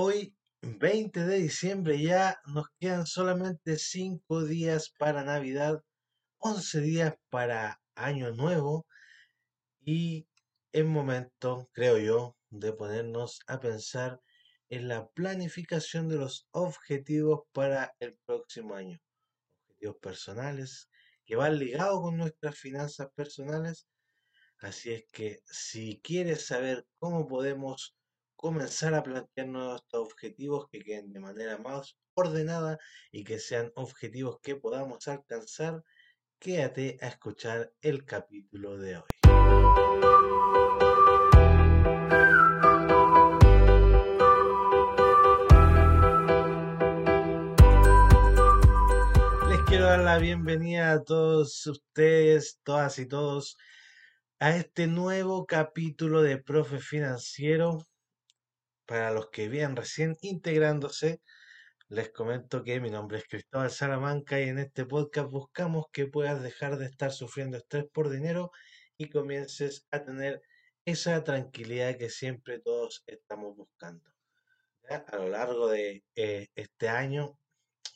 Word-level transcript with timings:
Hoy, 0.00 0.32
20 0.62 1.26
de 1.26 1.38
diciembre, 1.38 2.00
ya 2.00 2.40
nos 2.46 2.68
quedan 2.78 3.04
solamente 3.04 3.76
5 3.76 4.44
días 4.44 4.94
para 4.96 5.24
Navidad, 5.24 5.82
11 6.36 6.80
días 6.82 7.14
para 7.30 7.80
Año 7.96 8.30
Nuevo 8.30 8.86
y 9.80 10.28
es 10.70 10.84
momento, 10.84 11.68
creo 11.72 11.98
yo, 11.98 12.36
de 12.48 12.72
ponernos 12.72 13.40
a 13.48 13.58
pensar 13.58 14.20
en 14.68 14.86
la 14.86 15.08
planificación 15.08 16.08
de 16.08 16.18
los 16.18 16.46
objetivos 16.52 17.40
para 17.50 17.92
el 17.98 18.16
próximo 18.24 18.76
año. 18.76 19.00
Objetivos 19.66 19.96
personales 20.00 20.88
que 21.26 21.34
van 21.34 21.58
ligados 21.58 22.02
con 22.02 22.18
nuestras 22.18 22.56
finanzas 22.56 23.08
personales. 23.16 23.88
Así 24.60 24.92
es 24.92 25.06
que 25.10 25.40
si 25.44 26.00
quieres 26.04 26.46
saber 26.46 26.86
cómo 27.00 27.26
podemos 27.26 27.97
comenzar 28.38 28.94
a 28.94 29.02
plantear 29.02 29.48
nuestros 29.48 30.00
objetivos 30.00 30.68
que 30.70 30.78
queden 30.78 31.12
de 31.12 31.18
manera 31.18 31.58
más 31.58 31.98
ordenada 32.14 32.78
y 33.10 33.24
que 33.24 33.40
sean 33.40 33.72
objetivos 33.74 34.38
que 34.40 34.54
podamos 34.54 35.08
alcanzar, 35.08 35.82
quédate 36.38 36.98
a 37.00 37.08
escuchar 37.08 37.72
el 37.80 38.04
capítulo 38.04 38.78
de 38.78 38.98
hoy. 38.98 39.08
Les 49.48 49.60
quiero 49.66 49.86
dar 49.86 50.04
la 50.04 50.18
bienvenida 50.18 50.92
a 50.92 51.02
todos 51.02 51.66
ustedes, 51.66 52.60
todas 52.62 53.00
y 53.00 53.06
todos, 53.06 53.56
a 54.38 54.56
este 54.56 54.86
nuevo 54.86 55.44
capítulo 55.44 56.22
de 56.22 56.38
Profe 56.38 56.78
Financiero 56.78 57.84
para 58.88 59.10
los 59.10 59.28
que 59.28 59.48
vienen 59.48 59.76
recién 59.76 60.16
integrándose, 60.22 61.20
les 61.88 62.10
comento 62.10 62.64
que 62.64 62.80
mi 62.80 62.90
nombre 62.90 63.18
es 63.18 63.24
Cristóbal 63.24 63.70
Salamanca 63.70 64.40
y 64.40 64.48
en 64.48 64.58
este 64.58 64.86
podcast 64.86 65.30
buscamos 65.30 65.84
que 65.92 66.06
puedas 66.06 66.42
dejar 66.42 66.78
de 66.78 66.86
estar 66.86 67.12
sufriendo 67.12 67.58
estrés 67.58 67.84
por 67.92 68.08
dinero 68.08 68.50
y 68.96 69.10
comiences 69.10 69.86
a 69.90 70.02
tener 70.02 70.40
esa 70.86 71.22
tranquilidad 71.22 71.98
que 71.98 72.08
siempre 72.08 72.60
todos 72.60 73.04
estamos 73.06 73.54
buscando. 73.54 74.10
A 74.88 75.16
lo 75.16 75.28
largo 75.28 75.68
de 75.68 76.02
eh, 76.16 76.48
este 76.54 76.88
año, 76.88 77.38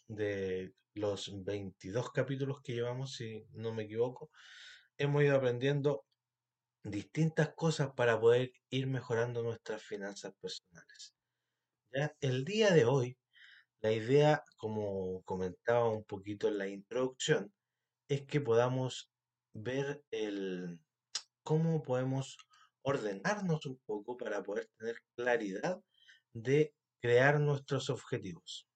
de 0.08 0.74
los 0.92 1.42
22 1.42 2.12
capítulos 2.12 2.60
que 2.62 2.74
llevamos, 2.74 3.14
si 3.14 3.46
no 3.52 3.72
me 3.72 3.84
equivoco, 3.84 4.30
hemos 4.98 5.22
ido 5.22 5.36
aprendiendo 5.36 6.04
distintas 6.84 7.54
cosas 7.54 7.92
para 7.94 8.20
poder 8.20 8.52
ir 8.70 8.86
mejorando 8.86 9.42
nuestras 9.42 9.82
finanzas 9.82 10.34
personales. 10.40 11.14
¿Ya? 11.92 12.14
El 12.20 12.44
día 12.44 12.70
de 12.70 12.84
hoy, 12.84 13.18
la 13.80 13.92
idea, 13.92 14.42
como 14.56 15.22
comentaba 15.22 15.88
un 15.88 16.04
poquito 16.04 16.48
en 16.48 16.58
la 16.58 16.68
introducción, 16.68 17.52
es 18.08 18.22
que 18.22 18.40
podamos 18.40 19.10
ver 19.52 20.02
el, 20.10 20.80
cómo 21.42 21.82
podemos 21.82 22.36
ordenarnos 22.82 23.66
un 23.66 23.78
poco 23.86 24.16
para 24.16 24.42
poder 24.42 24.68
tener 24.78 24.96
claridad 25.16 25.80
de 26.32 26.74
crear 27.00 27.40
nuestros 27.40 27.90
objetivos. 27.90 28.66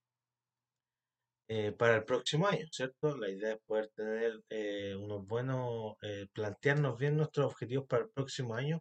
Eh, 1.48 1.70
para 1.70 1.97
el 1.97 2.05
próximo 2.05 2.48
año, 2.48 2.66
¿cierto? 2.72 3.16
La 3.16 3.30
idea 3.30 3.52
es 3.52 3.61
poder 3.64 3.89
tener 3.94 4.42
eh, 4.50 4.97
unos 4.97 5.25
buenos, 5.28 5.94
eh, 6.03 6.27
plantearnos 6.33 6.98
bien 6.98 7.16
nuestros 7.16 7.47
objetivos 7.47 7.86
para 7.86 8.03
el 8.03 8.11
próximo 8.11 8.56
año 8.56 8.80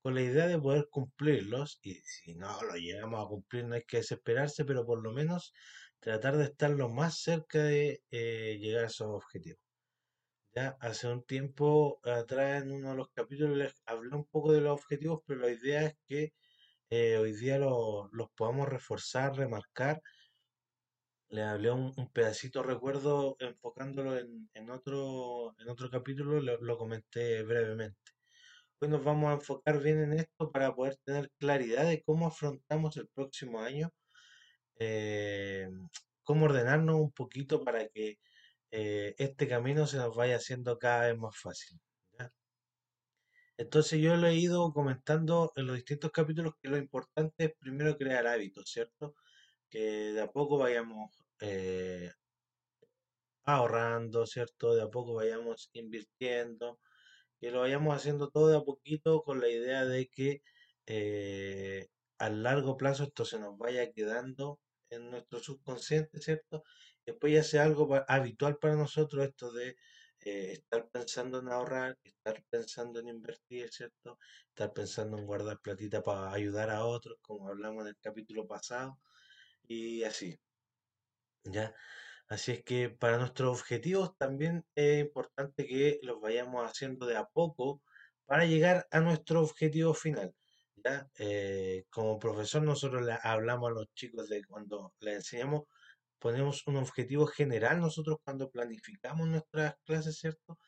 con 0.00 0.14
la 0.14 0.22
idea 0.22 0.46
de 0.46 0.58
poder 0.58 0.88
cumplirlos 0.90 1.78
y 1.82 1.94
si 1.96 2.34
no 2.34 2.62
lo 2.62 2.74
llegamos 2.76 3.22
a 3.22 3.28
cumplir 3.28 3.66
no 3.66 3.74
hay 3.74 3.82
que 3.82 3.98
desesperarse, 3.98 4.64
pero 4.64 4.86
por 4.86 5.02
lo 5.02 5.12
menos 5.12 5.52
tratar 6.00 6.38
de 6.38 6.44
estar 6.44 6.70
lo 6.70 6.88
más 6.88 7.20
cerca 7.20 7.62
de 7.62 8.00
llegar 8.10 8.84
a 8.84 8.86
esos 8.86 9.08
objetivos. 9.08 9.60
Ya 10.54 10.76
hace 10.80 11.08
un 11.08 11.22
tiempo 11.24 12.00
atrás 12.02 12.62
en 12.62 12.72
uno 12.72 12.90
de 12.90 12.96
los 12.96 13.10
capítulos 13.10 13.58
les 13.58 13.74
hablé 13.84 14.16
un 14.16 14.24
poco 14.24 14.52
de 14.52 14.62
los 14.62 14.72
objetivos, 14.72 15.20
pero 15.26 15.40
la 15.40 15.50
idea 15.50 15.82
es 15.82 15.96
que 16.06 16.32
hoy 17.18 17.32
día 17.32 17.58
los 17.58 18.30
podamos 18.36 18.68
reforzar, 18.68 19.36
remarcar 19.36 20.00
le 21.28 21.42
hablé 21.42 21.70
un, 21.70 21.94
pedacito, 22.12 22.62
recuerdo, 22.62 23.36
enfocándolo 23.40 24.18
en, 24.18 24.70
otro, 24.70 25.54
en 25.58 25.68
otro 25.68 25.90
capítulo, 25.90 26.40
lo, 26.40 26.78
comenté 26.78 27.42
brevemente. 27.42 28.12
Hoy 28.80 28.88
nos 28.88 29.04
vamos 29.04 29.30
a 29.30 29.34
enfocar 29.34 29.82
bien 29.82 30.02
en 30.02 30.12
esto 30.14 30.50
para 30.52 30.74
poder 30.74 30.96
tener 31.04 31.30
claridad 31.38 31.86
de 31.86 32.02
cómo 32.02 32.26
afrontamos 32.28 32.96
el 32.96 33.08
próximo 33.08 33.60
año, 33.60 33.90
eh, 34.78 35.68
cómo 36.24 36.46
ordenarnos 36.46 36.96
un 36.96 37.12
poquito 37.12 37.64
para 37.64 37.88
que 37.88 38.18
eh, 38.70 39.14
este 39.18 39.48
camino 39.48 39.86
se 39.86 39.98
nos 39.98 40.14
vaya 40.16 40.36
haciendo 40.36 40.78
cada 40.78 41.08
vez 41.08 41.18
más 41.18 41.36
fácil. 41.38 41.80
Entonces 43.58 44.00
yo 44.00 44.16
lo 44.16 44.26
he 44.26 44.34
ido 44.34 44.72
comentando 44.72 45.52
en 45.56 45.66
los 45.66 45.76
distintos 45.76 46.10
capítulos 46.12 46.54
que 46.60 46.68
lo 46.68 46.76
importante 46.76 47.46
es 47.46 47.52
primero 47.58 47.96
crear 47.96 48.26
hábitos, 48.26 48.70
¿cierto? 48.70 49.14
Que 49.70 50.12
de 50.12 50.20
a 50.22 50.30
poco 50.30 50.58
vayamos 50.58 51.10
eh, 51.40 52.10
ahorrando, 53.44 54.26
¿cierto? 54.26 54.74
De 54.74 54.82
a 54.82 54.88
poco 54.90 55.14
vayamos 55.14 55.70
invirtiendo, 55.72 56.80
que 57.40 57.50
lo 57.50 57.60
vayamos 57.60 57.96
haciendo 57.96 58.30
todo 58.30 58.48
de 58.48 58.56
a 58.58 58.62
poquito 58.62 59.22
con 59.22 59.40
la 59.40 59.48
idea 59.48 59.84
de 59.86 60.08
que 60.08 60.42
eh, 60.86 61.88
a 62.18 62.30
largo 62.30 62.76
plazo 62.76 63.04
esto 63.04 63.24
se 63.24 63.38
nos 63.38 63.56
vaya 63.58 63.92
quedando 63.92 64.60
en 64.90 65.10
nuestro 65.10 65.40
subconsciente, 65.40 66.20
¿cierto? 66.20 66.64
Después 67.04 67.32
ya 67.32 67.42
sea 67.44 67.64
algo 67.64 67.88
habitual 68.08 68.58
para 68.58 68.76
nosotros 68.76 69.24
esto 69.26 69.52
de 69.52 69.76
eh, 70.20 70.52
estar 70.52 70.88
pensando 70.90 71.38
en 71.40 71.48
ahorrar, 71.48 71.98
estar 72.04 72.42
pensando 72.50 73.00
en 73.00 73.08
invertir, 73.08 73.68
¿cierto? 73.70 74.18
Estar 74.48 74.72
pensando 74.72 75.18
en 75.18 75.26
guardar 75.26 75.60
platita 75.60 76.02
para 76.02 76.32
ayudar 76.32 76.70
a 76.70 76.84
otros, 76.84 77.18
como 77.22 77.48
hablamos 77.48 77.82
en 77.82 77.88
el 77.88 77.98
capítulo 78.00 78.46
pasado 78.46 78.98
y 79.68 80.04
así. 80.04 80.38
¿Ya? 81.44 81.74
Así 82.28 82.52
es 82.52 82.64
que 82.64 82.88
para 82.90 83.18
nuestros 83.18 83.60
objetivos 83.60 84.16
también 84.18 84.64
es 84.74 85.00
importante 85.00 85.66
que 85.66 86.00
los 86.02 86.20
vayamos 86.20 86.68
haciendo 86.68 87.06
de 87.06 87.16
a 87.16 87.26
poco 87.26 87.82
para 88.26 88.46
llegar 88.46 88.86
a 88.90 89.00
nuestro 89.00 89.42
objetivo 89.42 89.94
final. 89.94 90.34
¿ya? 90.84 91.08
Eh, 91.18 91.84
como 91.90 92.18
profesor 92.18 92.62
nosotros 92.62 93.04
le 93.04 93.16
hablamos 93.22 93.70
a 93.70 93.74
los 93.74 93.94
chicos 93.94 94.28
de 94.28 94.44
cuando 94.44 94.92
les 95.00 95.16
enseñamos, 95.16 95.64
ponemos 96.18 96.66
un 96.66 96.76
objetivo 96.76 97.26
general 97.26 97.80
nosotros 97.80 98.18
cuando 98.24 98.50
planificamos 98.50 99.28
nuestras 99.28 99.76
clases, 99.84 100.18
¿cierto? 100.18 100.58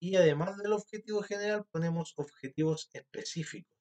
Y 0.00 0.16
además 0.16 0.56
del 0.58 0.72
objetivo 0.72 1.22
general 1.22 1.64
ponemos 1.70 2.14
objetivos 2.16 2.90
específicos. 2.92 3.73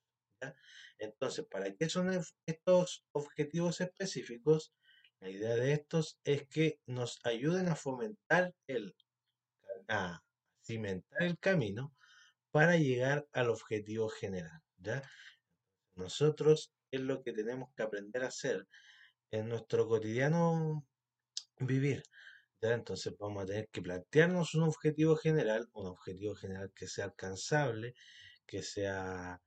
Entonces, 0.98 1.46
¿para 1.46 1.74
qué 1.76 1.90
son 1.90 2.12
estos 2.46 3.06
objetivos 3.12 3.82
específicos? 3.82 4.74
La 5.20 5.30
idea 5.30 5.56
de 5.56 5.74
estos 5.74 6.20
es 6.24 6.48
que 6.48 6.80
nos 6.86 7.20
ayuden 7.26 7.68
a 7.70 7.76
fomentar 7.76 8.54
el, 8.68 8.96
a 9.88 10.22
cimentar 10.62 11.24
el 11.24 11.38
camino 11.40 11.96
para 12.52 12.78
llegar 12.78 13.28
al 13.32 13.50
objetivo 13.50 14.10
general. 14.10 14.62
¿ya? 14.78 15.02
Nosotros 15.96 16.74
es 16.92 17.02
lo 17.02 17.24
que 17.24 17.34
tenemos 17.34 17.74
que 17.76 17.84
aprender 17.84 18.24
a 18.24 18.28
hacer 18.28 18.68
en 19.32 19.50
nuestro 19.50 19.88
cotidiano 19.88 20.86
vivir. 21.60 22.04
Entonces 22.72 23.14
vamos 23.20 23.44
a 23.44 23.46
tener 23.48 23.68
que 23.70 23.82
plantearnos 23.82 24.56
un 24.56 24.64
objetivo 24.64 25.16
general, 25.16 25.70
un 25.74 25.88
objetivo 25.88 26.36
general 26.36 26.72
que 26.74 26.88
sea 26.88 27.06
alcanzable, 27.06 27.96
que 28.46 28.64
sea 28.64 29.42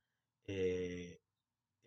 eh, 0.47 1.19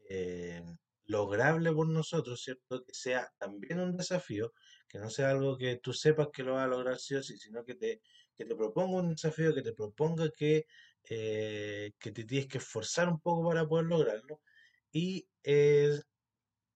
eh, 0.09 0.63
lograble 1.05 1.71
por 1.73 1.87
nosotros, 1.89 2.41
¿cierto? 2.41 2.83
Que 2.83 2.93
sea 2.93 3.31
también 3.37 3.79
un 3.79 3.97
desafío, 3.97 4.53
que 4.87 4.99
no 4.99 5.09
sea 5.09 5.31
algo 5.31 5.57
que 5.57 5.77
tú 5.77 5.93
sepas 5.93 6.29
que 6.33 6.43
lo 6.43 6.53
vas 6.53 6.65
a 6.65 6.67
lograr 6.67 6.99
sí 6.99 7.15
o 7.15 7.23
sí, 7.23 7.37
sino 7.37 7.63
que 7.65 7.75
te, 7.75 8.01
que 8.35 8.45
te 8.45 8.55
proponga 8.55 8.99
un 9.01 9.11
desafío, 9.15 9.53
que 9.55 9.61
te 9.63 9.73
proponga 9.73 10.29
que, 10.31 10.65
eh, 11.09 11.91
que 11.99 12.11
te 12.11 12.23
tienes 12.25 12.47
que 12.47 12.59
esforzar 12.59 13.09
un 13.09 13.19
poco 13.21 13.47
para 13.49 13.67
poder 13.67 13.85
lograrlo. 13.87 14.41
Y 14.91 15.27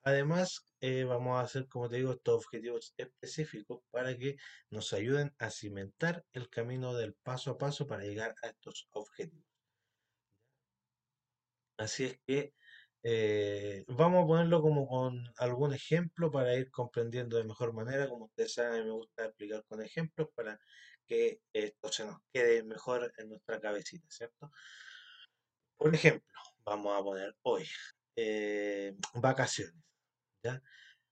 además 0.04 0.66
vamos 1.08 1.40
a 1.40 1.42
hacer, 1.42 1.68
como 1.68 1.90
te 1.90 1.98
digo, 1.98 2.12
estos 2.12 2.36
objetivos 2.36 2.94
específicos 2.98 3.82
para 3.92 4.18
que 4.18 4.36
nos 4.70 4.94
ayuden 4.94 5.34
a 5.40 5.50
cimentar 5.50 6.26
el 6.34 6.50
camino 6.50 6.94
del 6.94 7.14
paso 7.16 7.52
a 7.52 7.58
paso 7.58 7.88
para 7.88 8.04
llegar 8.04 8.36
a 8.44 8.48
estos 8.48 8.88
objetivos. 8.92 9.48
Así 11.78 12.06
es 12.06 12.20
que 12.26 12.54
eh, 13.04 13.84
vamos 13.88 14.24
a 14.24 14.28
ponerlo 14.28 14.62
como 14.62 14.88
con 14.88 15.26
algún 15.38 15.74
ejemplo 15.74 16.32
para 16.32 16.56
ir 16.56 16.72
comprendiendo 16.72 17.38
de 17.38 17.44
mejor 17.46 17.74
manera. 17.74 18.08
Como 18.10 18.26
ustedes 18.26 18.54
saben, 18.54 18.86
me 18.86 18.92
gusta 18.92 19.26
explicar 19.26 19.64
con 19.66 19.82
ejemplos 19.82 20.30
para 20.36 20.60
que 21.06 21.42
esto 21.54 21.90
se 21.92 22.06
nos 22.06 22.20
quede 22.32 22.64
mejor 22.64 23.12
en 23.18 23.30
nuestra 23.30 23.60
cabecita, 23.60 24.08
¿cierto? 24.10 24.52
Por 25.78 25.94
ejemplo, 25.94 26.40
vamos 26.66 27.00
a 27.00 27.04
poner 27.04 27.36
hoy 27.44 27.66
eh, 28.16 28.96
vacaciones. 29.16 29.84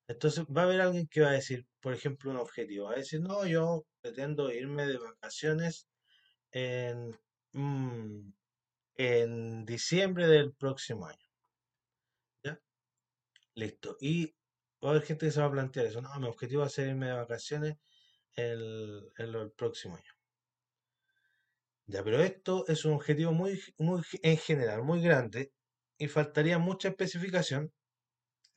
Entonces 0.08 0.46
va 0.46 0.62
a 0.62 0.66
haber 0.66 0.82
alguien 0.82 1.08
que 1.08 1.22
va 1.22 1.30
a 1.30 1.34
decir, 1.34 1.66
por 1.82 1.94
ejemplo, 1.94 2.32
un 2.32 2.38
objetivo. 2.38 2.86
Va 2.88 2.94
a 2.94 2.98
decir, 2.98 3.22
no, 3.22 3.46
yo 3.46 3.86
pretendo 4.02 4.52
irme 4.52 4.86
de 4.86 4.98
vacaciones 4.98 5.88
en, 6.52 7.20
mm, 7.54 8.32
en 8.96 9.66
diciembre 9.66 10.28
del 10.28 10.54
próximo 10.54 11.08
año. 11.08 11.28
¿Ya? 12.44 12.60
Listo. 13.56 13.98
Y 14.00 14.28
va 14.84 14.90
a 14.90 14.92
haber 14.92 15.04
gente 15.04 15.26
que 15.26 15.32
se 15.32 15.42
va 15.42 15.48
a 15.48 15.52
plantear 15.52 15.86
eso. 15.88 16.02
No, 16.02 16.20
mi 16.20 16.28
objetivo 16.28 16.62
va 16.62 16.68
a 16.68 16.70
ser 16.70 16.88
irme 16.90 17.08
de 17.08 17.14
vacaciones 17.14 17.78
el, 18.36 19.12
el 19.18 19.52
próximo 19.52 19.96
año. 19.96 20.12
Ya, 21.88 22.04
pero 22.04 22.22
esto 22.22 22.66
es 22.68 22.86
un 22.86 22.94
objetivo 22.94 23.34
muy, 23.34 23.62
muy 23.78 24.02
en 24.24 24.38
general, 24.38 24.82
muy 24.84 25.02
grande, 25.02 25.52
y 25.98 26.08
faltaría 26.08 26.58
mucha 26.58 26.90
especificación 26.90 27.72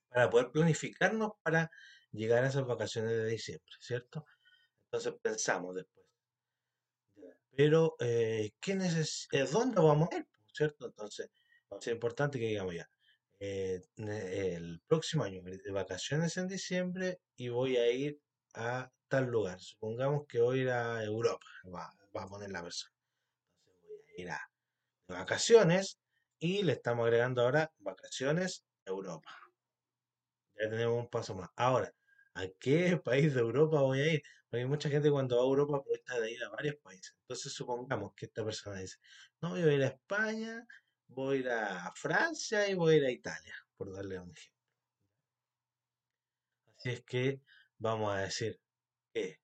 para 0.08 0.30
poder 0.30 0.50
planificarnos 0.52 1.32
para 1.42 1.70
llegar 2.12 2.44
a 2.44 2.48
esas 2.48 2.64
vacaciones 2.64 3.10
de 3.12 3.26
diciembre, 3.26 3.74
¿cierto? 3.80 4.24
Entonces 4.84 5.14
pensamos 5.20 5.74
después. 5.74 6.03
Pero, 7.56 7.96
eh, 8.00 8.50
¿qué 8.60 8.74
neces 8.74 9.28
eh, 9.32 9.46
¿dónde 9.50 9.80
vamos 9.80 10.08
a 10.12 10.16
ir? 10.16 10.26
¿Cierto? 10.52 10.86
Entonces, 10.86 11.30
ser 11.80 11.94
importante 11.94 12.38
que 12.38 12.46
digamos 12.46 12.74
ya, 12.74 12.88
eh, 13.40 13.82
el 13.96 14.80
próximo 14.86 15.24
año 15.24 15.42
de 15.42 15.70
vacaciones 15.72 16.36
en 16.36 16.48
diciembre 16.48 17.20
y 17.36 17.48
voy 17.48 17.76
a 17.76 17.90
ir 17.90 18.20
a 18.54 18.90
tal 19.08 19.26
lugar. 19.26 19.60
Supongamos 19.60 20.26
que 20.28 20.40
voy 20.40 20.60
a 20.60 20.62
ir 20.62 20.70
a 20.70 21.04
Europa, 21.04 21.46
va, 21.66 21.90
va 22.16 22.22
a 22.24 22.28
poner 22.28 22.50
la 22.50 22.62
persona. 22.62 22.92
Entonces 23.58 23.82
voy 23.88 24.14
a 24.18 24.22
ir 24.22 24.30
a 24.30 24.40
vacaciones 25.08 25.98
y 26.38 26.62
le 26.62 26.72
estamos 26.72 27.04
agregando 27.06 27.42
ahora 27.42 27.72
vacaciones 27.78 28.64
Europa. 28.84 29.36
Ya 30.56 30.68
tenemos 30.70 30.98
un 30.98 31.08
paso 31.08 31.34
más. 31.34 31.50
Ahora, 31.56 31.92
¿a 32.34 32.46
qué 32.60 32.96
país 32.96 33.34
de 33.34 33.40
Europa 33.40 33.80
voy 33.80 34.00
a 34.00 34.12
ir? 34.14 34.22
Porque 34.54 34.62
hay 34.62 34.68
mucha 34.68 34.88
gente 34.88 35.10
cuando 35.10 35.34
va 35.34 35.42
a 35.42 35.46
Europa 35.46 35.78
aprovecha 35.78 36.20
de 36.20 36.30
ir 36.30 36.44
a 36.44 36.48
varios 36.48 36.76
países. 36.76 37.12
Entonces 37.22 37.52
supongamos 37.52 38.14
que 38.14 38.26
esta 38.26 38.44
persona 38.44 38.78
dice, 38.78 38.98
no, 39.40 39.50
voy 39.50 39.62
a 39.62 39.72
ir 39.72 39.82
a 39.82 39.88
España, 39.88 40.64
voy 41.08 41.38
a 41.38 41.40
ir 41.40 41.48
a 41.48 41.92
Francia 41.96 42.68
y 42.68 42.74
voy 42.74 42.94
a 42.94 42.96
ir 42.98 43.04
a 43.04 43.10
Italia, 43.10 43.52
por 43.76 43.92
darle 43.92 44.20
un 44.20 44.30
ejemplo. 44.30 44.62
Así 46.76 46.90
es 46.90 47.02
que 47.02 47.40
vamos 47.78 48.14
a 48.14 48.18
decir 48.18 48.60
que 49.12 49.40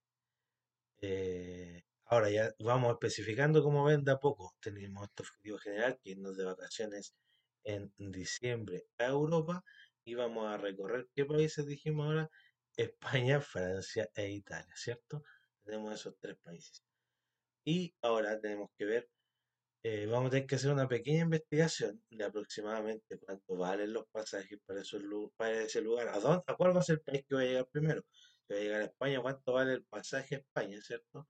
eh, 0.98 1.82
ahora 2.04 2.30
ya 2.30 2.54
vamos 2.60 2.92
especificando 2.92 3.64
como 3.64 3.82
ven 3.82 4.04
de 4.04 4.12
a 4.12 4.18
poco. 4.20 4.54
Tenemos 4.60 5.08
este 5.08 5.24
objetivo 5.24 5.58
general, 5.58 5.98
que 6.00 6.10
irnos 6.10 6.36
de 6.36 6.44
vacaciones 6.44 7.16
en 7.64 7.92
diciembre 7.98 8.86
a 8.98 9.06
Europa 9.06 9.64
y 10.04 10.14
vamos 10.14 10.46
a 10.46 10.56
recorrer 10.56 11.08
qué 11.16 11.24
países 11.24 11.66
dijimos 11.66 12.06
ahora, 12.06 12.30
España, 12.82 13.40
Francia 13.40 14.08
e 14.14 14.30
Italia, 14.30 14.74
¿cierto? 14.74 15.22
Tenemos 15.64 15.94
esos 15.94 16.14
tres 16.18 16.36
países. 16.42 16.82
Y 17.64 17.94
ahora 18.02 18.40
tenemos 18.40 18.70
que 18.76 18.84
ver, 18.84 19.10
eh, 19.82 20.06
vamos 20.06 20.28
a 20.28 20.30
tener 20.30 20.46
que 20.46 20.56
hacer 20.56 20.70
una 20.72 20.88
pequeña 20.88 21.22
investigación 21.22 22.02
de 22.10 22.24
aproximadamente 22.24 23.18
cuánto 23.18 23.56
valen 23.56 23.92
los 23.92 24.06
pasajes 24.08 24.58
para, 24.66 24.80
esos, 24.80 25.02
ese 25.40 25.80
lugar. 25.80 26.08
¿A, 26.08 26.18
dónde, 26.18 26.42
¿A 26.46 26.54
cuál 26.56 26.74
va 26.76 26.80
a 26.80 26.82
ser 26.82 26.96
el 26.96 27.02
país 27.02 27.24
que 27.26 27.34
va 27.34 27.40
a 27.42 27.44
llegar 27.44 27.68
primero? 27.70 28.02
Si 28.46 28.54
voy 28.54 28.58
a 28.58 28.64
llegar 28.64 28.80
a 28.82 28.84
España, 28.84 29.20
¿cuánto 29.20 29.52
vale 29.52 29.74
el 29.74 29.84
pasaje 29.84 30.34
a 30.36 30.38
España, 30.38 30.80
¿cierto? 30.82 31.28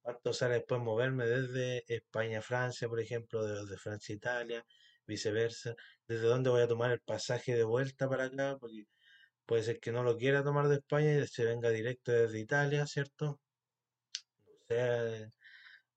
¿Cuánto 0.00 0.32
sale 0.32 0.54
después 0.54 0.80
moverme 0.80 1.26
desde 1.26 1.84
España 1.86 2.40
a 2.40 2.42
Francia, 2.42 2.88
por 2.88 2.98
ejemplo, 2.98 3.44
desde 3.44 3.76
Francia 3.76 4.12
a 4.14 4.16
Italia, 4.16 4.66
viceversa? 5.06 5.76
¿Desde 6.08 6.26
dónde 6.26 6.50
voy 6.50 6.62
a 6.62 6.68
tomar 6.68 6.90
el 6.90 7.00
pasaje 7.00 7.54
de 7.54 7.62
vuelta 7.62 8.08
para 8.08 8.24
acá? 8.24 8.56
Porque 8.58 8.86
puede 9.46 9.62
ser 9.62 9.80
que 9.80 9.92
no 9.92 10.02
lo 10.02 10.16
quiera 10.16 10.44
tomar 10.44 10.68
de 10.68 10.76
España 10.76 11.18
y 11.18 11.26
se 11.26 11.44
venga 11.44 11.70
directo 11.70 12.12
desde 12.12 12.38
Italia, 12.40 12.86
¿cierto? 12.86 13.40
No 14.46 14.54
sé 14.68 15.30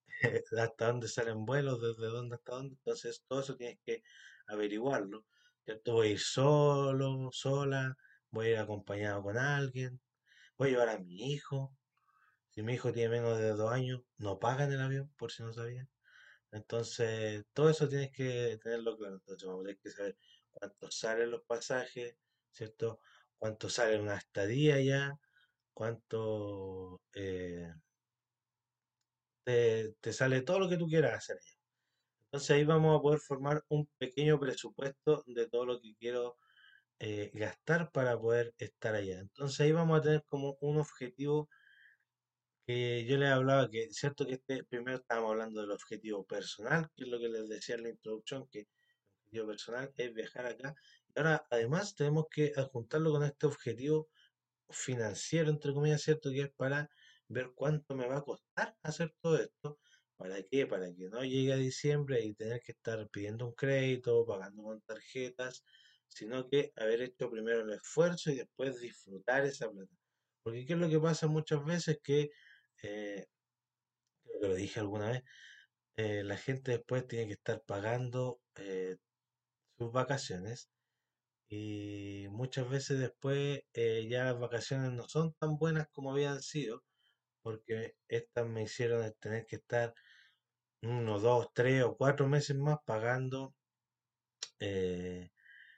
hasta 0.58 0.88
dónde 0.88 1.08
salen 1.08 1.46
vuelos, 1.46 1.82
desde 1.82 2.12
dónde 2.12 2.36
hasta 2.36 2.54
dónde. 2.54 2.76
Entonces, 2.76 3.24
todo 3.28 3.42
eso 3.42 3.56
tienes 3.56 3.80
que 3.86 4.04
averiguarlo, 4.48 5.26
¿cierto? 5.64 5.94
Voy 5.94 6.08
a 6.08 6.12
ir 6.12 6.20
solo, 6.20 7.30
sola, 7.32 7.96
voy 8.32 8.48
a 8.48 8.52
ir 8.52 8.58
acompañado 8.58 9.24
con 9.24 9.38
alguien, 9.38 10.02
voy 10.58 10.70
a 10.70 10.72
llevar 10.72 10.90
a 10.90 11.00
mi 11.00 11.34
hijo. 11.34 11.76
Si 12.50 12.64
mi 12.64 12.74
hijo 12.74 12.94
tiene 12.94 13.10
menos 13.10 13.38
de 13.38 13.50
dos 13.50 13.72
años, 13.72 14.02
no 14.18 14.40
pagan 14.40 14.72
el 14.72 14.82
avión, 14.82 15.12
por 15.18 15.32
si 15.32 15.44
no 15.44 15.54
sabían. 15.54 15.90
Entonces, 16.52 17.46
todo 17.54 17.70
eso 17.70 17.90
tienes 17.90 18.12
que 18.14 18.58
tenerlo 18.64 18.98
claro. 18.98 19.16
Entonces, 19.16 19.46
vamos 19.46 19.62
a 19.62 19.64
tener 19.66 19.80
que 19.80 19.90
saber 19.90 20.18
cuánto 20.52 20.90
salen 20.90 21.32
los 21.32 21.44
pasajes, 21.44 22.16
¿cierto? 22.52 23.02
Cuánto 23.46 23.70
sale 23.70 24.00
una 24.00 24.16
estadía 24.16 24.82
ya, 24.82 25.20
cuánto 25.72 27.04
eh, 27.14 27.72
te, 29.44 30.14
sale 30.14 30.42
todo 30.42 30.62
lo 30.62 30.68
que 30.68 30.78
tú 30.78 30.88
quieras 30.88 31.14
hacer 31.14 31.38
allá. 31.38 31.60
Entonces 32.24 32.50
ahí 32.50 32.64
vamos 32.64 32.98
a 32.98 33.04
poder 33.04 33.20
formar 33.20 33.64
un 33.68 33.88
pequeño 34.00 34.40
presupuesto 34.40 35.24
de 35.28 35.48
todo 35.48 35.68
lo 35.68 35.80
que 35.80 35.94
quiero 36.00 36.40
eh, 36.98 37.30
gastar 37.36 37.92
para 37.92 38.20
poder 38.20 38.52
estar 38.58 38.96
allá. 38.96 39.20
Entonces 39.20 39.60
ahí 39.60 39.72
vamos 39.72 40.00
a 40.00 40.02
tener 40.02 40.24
como 40.26 40.58
un 40.62 40.80
objetivo 40.80 41.48
que 42.66 43.06
yo 43.06 43.18
les 43.18 43.30
hablaba 43.30 43.70
que, 43.70 43.90
cierto 43.92 44.26
que 44.26 44.34
este 44.34 44.64
primero 44.64 44.98
estábamos 44.98 45.34
hablando 45.34 45.62
del 45.62 45.70
objetivo 45.70 46.26
personal, 46.26 46.90
que 46.96 47.04
es 47.04 47.10
lo 47.10 47.20
que 47.20 47.30
les 47.30 47.48
decía 47.48 47.76
en 47.76 47.84
la 47.84 47.90
introducción, 47.90 48.48
que 48.48 48.62
el 48.62 48.68
objetivo 49.20 49.48
personal 49.50 49.94
es 49.98 50.14
viajar 50.16 50.48
acá. 50.48 50.76
Ahora 51.16 51.46
además 51.50 51.96
tenemos 51.96 52.26
que 52.30 52.52
adjuntarlo 52.56 53.12
con 53.12 53.24
este 53.24 53.46
objetivo 53.48 54.10
financiero, 54.70 55.50
entre 55.50 55.74
comillas, 55.74 56.02
cierto, 56.02 56.30
que 56.32 56.42
es 56.42 56.52
para 56.56 56.90
ver 57.28 57.52
cuánto 57.56 57.96
me 57.96 58.08
va 58.08 58.18
a 58.18 58.24
costar 58.24 58.76
hacer 58.84 59.16
todo 59.22 59.38
esto. 59.40 59.80
¿Para 60.18 60.44
qué? 60.44 60.68
Para 60.68 60.88
que 60.94 61.10
no 61.10 61.24
llegue 61.24 61.54
a 61.54 61.58
diciembre 61.58 62.24
y 62.24 62.34
tener 62.34 62.62
que 62.62 62.74
estar 62.74 63.08
pidiendo 63.10 63.46
un 63.48 63.54
crédito, 63.54 64.26
pagando 64.26 64.64
con 64.64 64.82
tarjetas, 64.82 65.64
sino 66.08 66.48
que 66.50 66.72
haber 66.76 67.02
hecho 67.02 67.30
primero 67.30 67.62
el 67.62 67.72
esfuerzo 67.74 68.32
y 68.32 68.36
después 68.36 68.80
disfrutar 68.80 69.46
esa 69.46 69.70
plata. 69.72 69.92
Porque 70.44 70.66
¿qué 70.66 70.74
es 70.74 70.80
lo 70.80 70.90
que 70.90 71.00
pasa 71.00 71.28
muchas 71.28 71.64
veces? 71.66 72.00
Que, 72.04 72.32
eh, 72.84 73.26
que 74.24 74.48
lo 74.48 74.56
dije 74.56 74.80
alguna 74.80 75.12
vez, 75.12 75.24
eh, 75.98 76.24
la 76.24 76.38
gente 76.38 76.72
después 76.72 77.08
tiene 77.08 77.28
que 77.28 77.34
estar 77.34 77.64
pagando 77.66 78.42
eh, 78.56 78.98
sus 79.78 79.92
vacaciones 79.92 80.70
y 81.48 82.28
muchas 82.32 82.70
veces 82.70 83.00
después 83.00 83.62
ya 83.74 84.26
las 84.26 84.40
vacaciones 84.40 84.92
no 84.92 85.08
son 85.08 85.34
tan 85.40 85.58
buenas 85.58 85.88
como 85.92 86.12
habían 86.12 86.42
sido 86.42 86.84
porque 87.46 87.96
estas 88.08 88.48
me 88.48 88.64
hicieron 88.64 89.14
tener 89.20 89.46
que 89.46 89.58
estar 89.58 89.94
uno, 90.82 91.20
dos, 91.20 91.50
tres 91.54 91.84
o 91.84 91.96
cuatro 91.96 92.28
meses 92.28 92.56
más 92.58 92.78
pagando 92.86 93.54
eh, 94.60 95.30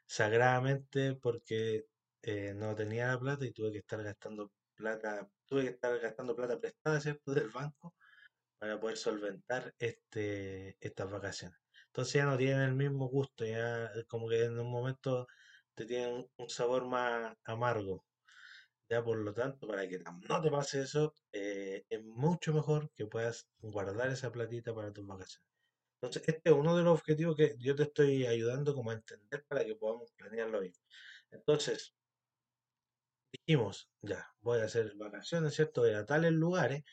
sagradamente 0.05 1.15
porque 1.15 1.85
eh, 2.21 2.53
no 2.55 2.75
tenía 2.75 3.07
la 3.07 3.19
plata 3.19 3.45
y 3.45 3.51
tuve 3.51 3.71
que 3.73 3.79
estar 3.79 4.01
gastando 4.03 4.51
plata, 4.75 5.29
tuve 5.45 5.63
que 5.63 5.69
estar 5.71 5.99
gastando 5.99 6.35
plata 6.35 6.59
prestada, 6.59 7.01
¿cierto?, 7.01 7.33
del 7.47 7.49
banco 7.49 7.93
para 8.59 8.79
poder 8.79 8.97
solventar 8.97 9.73
este, 9.77 10.77
estas 10.79 11.11
vacaciones. 11.11 11.59
Entonces 11.87 12.13
ya 12.13 12.25
no 12.25 12.37
tienen 12.37 12.61
el 12.61 12.75
mismo 12.75 13.07
gusto, 13.09 13.45
ya 13.45 13.91
como 14.07 14.29
que 14.29 14.45
en 14.45 14.57
un 14.59 14.71
momento 14.71 15.27
te 15.77 15.85
tienen 15.85 16.27
un 16.37 16.49
sabor 16.49 16.85
más 16.87 17.37
amargo. 17.45 18.03
Ya 18.89 19.03
por 19.03 19.17
lo 19.19 19.33
tanto, 19.33 19.67
para 19.67 19.87
que 19.87 19.99
no 19.99 20.41
te 20.41 20.49
pase 20.49 20.81
eso, 20.81 21.13
eh, 21.31 21.85
es 21.89 22.03
mucho 22.03 22.53
mejor 22.53 22.89
que 22.95 23.05
puedas 23.05 23.47
guardar 23.59 24.09
esa 24.09 24.31
platita 24.31 24.73
para 24.73 24.91
tus 24.91 25.05
vacaciones. 25.05 25.47
Entonces, 26.01 26.23
este 26.27 26.49
es 26.49 26.55
uno 26.55 26.75
de 26.75 26.83
los 26.83 26.99
objetivos 26.99 27.35
que 27.35 27.55
yo 27.59 27.75
te 27.75 27.83
estoy 27.83 28.25
ayudando 28.25 28.73
como 28.73 28.91
a 28.91 28.95
entender 28.95 29.45
para 29.47 29.65
que 29.65 29.75
podamos 29.75 30.11
planearlo 30.13 30.61
bien. 30.61 30.73
Entonces, 31.31 31.95
dijimos, 33.31 33.89
ya, 34.01 34.25
voy 34.41 34.59
a 34.61 34.65
hacer 34.65 34.95
vacaciones, 34.95 35.53
¿cierto? 35.53 35.83
A 35.83 36.05
tales 36.05 36.31
lugares 36.31 36.83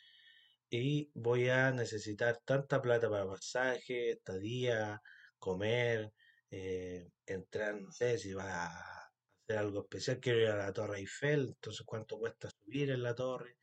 y 0.70 1.10
voy 1.14 1.48
a 1.48 1.70
necesitar 1.72 2.40
tanta 2.44 2.82
plata 2.82 3.08
para 3.08 3.26
pasaje, 3.26 4.10
estadía, 4.10 5.00
comer, 5.38 6.12
eh, 6.56 7.10
entrar, 7.26 7.80
no 7.80 7.90
sé, 7.90 8.18
si 8.18 8.32
va 8.32 8.66
a 8.66 9.10
hacer 9.42 9.58
algo 9.58 9.82
especial, 9.82 10.20
quiero 10.20 10.40
ir 10.40 10.48
a 10.48 10.56
la 10.56 10.72
Torre 10.72 10.98
Eiffel, 10.98 11.48
entonces 11.48 11.84
cuánto 11.84 12.18
cuesta 12.18 12.48
subir 12.50 12.90
en 12.90 13.02
la 13.02 13.14
torre, 13.14 13.58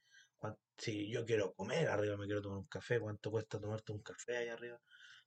si 0.78 1.12
yo 1.12 1.26
quiero 1.26 1.54
comer 1.54 1.88
arriba, 1.88 2.18
me 2.18 2.26
quiero 2.26 2.42
tomar 2.42 2.58
un 2.58 2.68
café, 2.68 3.00
cuánto 3.00 3.30
cuesta 3.30 3.60
tomarte 3.60 3.92
un 3.92 4.02
café 4.02 4.38
ahí 4.38 4.50
arriba. 4.50 4.82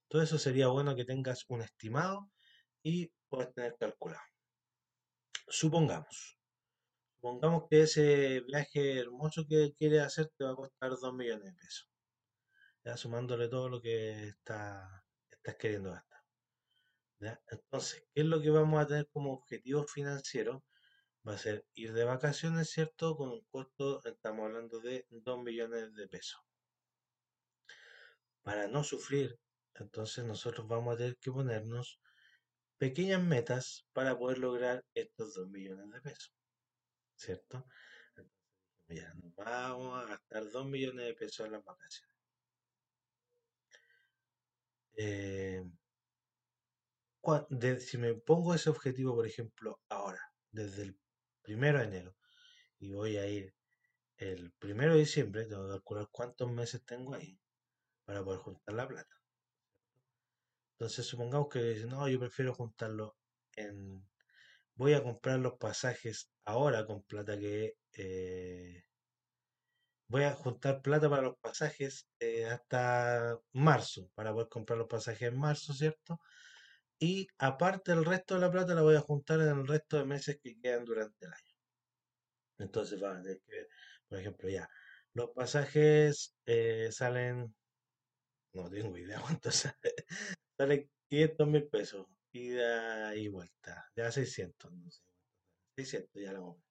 Todo 0.09 0.21
eso 0.23 0.37
sería 0.37 0.67
bueno 0.69 0.97
que 0.97 1.05
tengas 1.05 1.45
un 1.49 1.63
estimado 1.63 2.29
y 2.83 3.13
puedas 3.29 3.55
tener 3.55 3.77
calculado. 3.79 4.25
Supongamos, 5.47 6.39
supongamos 7.15 7.65
que 7.71 7.83
ese 7.83 8.41
viaje 8.41 8.99
hermoso 8.99 9.47
que 9.49 9.75
quieres 9.79 10.03
hacer 10.03 10.31
te 10.37 10.45
va 10.45 10.53
a 10.53 10.57
costar 10.57 10.91
2 10.91 11.15
millones 11.15 11.45
de 11.45 11.53
pesos. 11.53 11.89
Ya 12.85 12.97
sumándole 12.97 13.49
todo 13.49 13.69
lo 13.69 13.81
que 13.81 14.29
está, 14.29 15.05
estás 15.31 15.57
queriendo 15.57 15.93
gastar. 15.93 16.14
Entonces, 17.51 18.05
¿qué 18.13 18.23
es 18.23 18.27
lo 18.27 18.41
que 18.41 18.51
vamos 18.51 18.83
a 18.83 18.87
tener 18.87 19.09
como 19.13 19.33
objetivo 19.33 19.85
financiero? 19.85 20.65
va 21.27 21.35
a 21.35 21.39
ser 21.39 21.65
ir 21.75 21.93
de 21.93 22.05
vacaciones, 22.05 22.71
¿cierto? 22.71 23.17
Con 23.17 23.31
un 23.31 23.45
costo, 23.51 24.05
estamos 24.05 24.47
hablando 24.47 24.81
de 24.81 25.07
2 25.11 25.43
millones 25.43 25.95
de 25.95 26.07
pesos. 26.07 26.41
Para 28.43 28.69
no 28.69 28.85
sufrir, 28.85 29.39
entonces 29.75 30.25
nosotros 30.25 30.69
vamos 30.69 30.95
a 30.95 30.99
tener 30.99 31.17
que 31.17 31.33
ponernos 31.33 31.99
pequeñas 32.77 33.23
metas 33.23 33.87
para 33.93 34.19
poder 34.19 34.39
lograr 34.39 34.85
estos 34.95 35.35
2 35.35 35.49
millones 35.49 35.91
de 35.91 36.01
pesos, 36.01 36.35
¿cierto? 37.17 37.67
nos 38.87 39.35
vamos 39.35 40.05
a 40.05 40.07
gastar 40.07 40.51
2 40.51 40.67
millones 40.67 41.07
de 41.07 41.15
pesos 41.15 41.47
en 41.47 41.53
las 41.53 41.65
vacaciones. 41.65 42.15
Eh, 44.97 45.65
si 47.81 47.99
me 47.99 48.15
pongo 48.15 48.55
ese 48.55 48.71
objetivo, 48.71 49.15
por 49.15 49.27
ejemplo, 49.27 49.81
ahora, 49.89 50.21
desde 50.51 50.83
el 50.83 50.99
primero 51.43 51.79
de 51.79 51.85
enero, 51.85 52.17
y 52.79 52.93
voy 52.93 53.17
a 53.17 53.27
ir 53.27 53.55
el 54.17 54.53
primero 54.53 54.95
de 54.95 55.01
diciembre, 55.01 55.47
tengo 55.47 55.65
que 55.67 55.73
calcular 55.73 56.09
cuántos 56.11 56.51
meses 56.51 56.85
tengo 56.85 57.15
ahí 57.15 57.39
para 58.05 58.23
poder 58.23 58.41
juntar 58.41 58.75
la 58.75 58.89
plata. 58.89 59.15
Entonces, 60.73 61.07
supongamos 61.07 61.49
que 61.49 61.87
no, 61.87 62.09
yo 62.09 62.19
prefiero 62.19 62.55
juntarlo 62.55 63.17
en. 63.57 64.07
Voy 64.77 64.95
a 64.95 65.03
comprar 65.03 65.39
los 65.39 65.55
pasajes 65.55 66.31
ahora 66.45 66.85
con 66.87 67.03
plata 67.05 67.39
que. 67.39 67.77
Eh, 67.93 68.85
voy 70.09 70.25
a 70.25 70.35
juntar 70.35 70.83
plata 70.83 71.09
para 71.09 71.23
los 71.23 71.37
pasajes 71.39 72.09
eh, 72.21 72.47
hasta 72.47 73.39
marzo, 73.53 74.11
para 74.15 74.33
poder 74.33 74.49
comprar 74.49 74.79
los 74.79 74.89
pasajes 74.89 75.29
en 75.29 75.39
marzo, 75.39 75.73
¿cierto? 75.75 76.21
Y 76.99 77.27
aparte 77.39 77.93
el 77.93 78.05
resto 78.05 78.35
de 78.35 78.41
la 78.41 78.51
plata 78.51 78.75
la 78.75 78.83
voy 78.83 78.97
a 78.97 79.01
juntar 79.01 79.41
en 79.41 79.49
el 79.49 79.67
resto 79.67 79.99
de 79.99 80.05
meses 80.05 80.39
que 80.43 80.59
quedan 80.61 80.85
durante 80.85 81.27
el 81.27 81.33
año. 81.33 81.55
Entonces 82.59 83.03
va 83.03 83.13
a 83.13 83.23
tener 83.23 83.41
que 83.47 83.53
ver, 83.53 83.69
por 84.09 84.19
ejemplo, 84.19 84.49
ya, 84.49 84.69
los 85.15 85.31
pasajes 85.31 86.35
eh, 86.47 86.91
salen, 86.93 87.55
no 88.55 88.71
tengo 88.71 88.97
idea 88.97 89.21
cuánto 89.41 89.51
sale, 89.51 89.95
salen 90.57 90.91
500 91.09 91.49
mil 91.49 91.69
pesos, 91.69 92.07
ida 92.33 93.15
y 93.17 93.29
vuelta, 93.29 93.91
ya 93.97 94.11
600, 94.13 94.73
no 94.73 94.91
sé, 94.91 95.03
600 95.77 96.23
ya 96.23 96.33
lo 96.33 96.41
vamos 96.43 96.65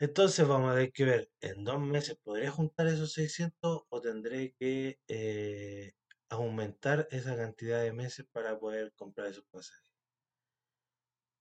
entonces 0.00 0.46
vamos 0.46 0.70
a 0.70 0.74
tener 0.74 0.92
que 0.92 1.04
ver, 1.04 1.30
en 1.40 1.64
dos 1.64 1.80
meses 1.80 2.16
podré 2.22 2.48
juntar 2.48 2.86
esos 2.86 3.12
600 3.14 3.82
o 3.88 4.00
tendré 4.00 4.54
que 4.58 4.98
eh, 5.08 5.92
aumentar 6.28 7.08
esa 7.10 7.36
cantidad 7.36 7.82
de 7.82 7.92
meses 7.92 8.26
para 8.32 8.58
poder 8.58 8.92
comprar 8.94 9.28
esos 9.28 9.44
pasajes. 9.46 9.92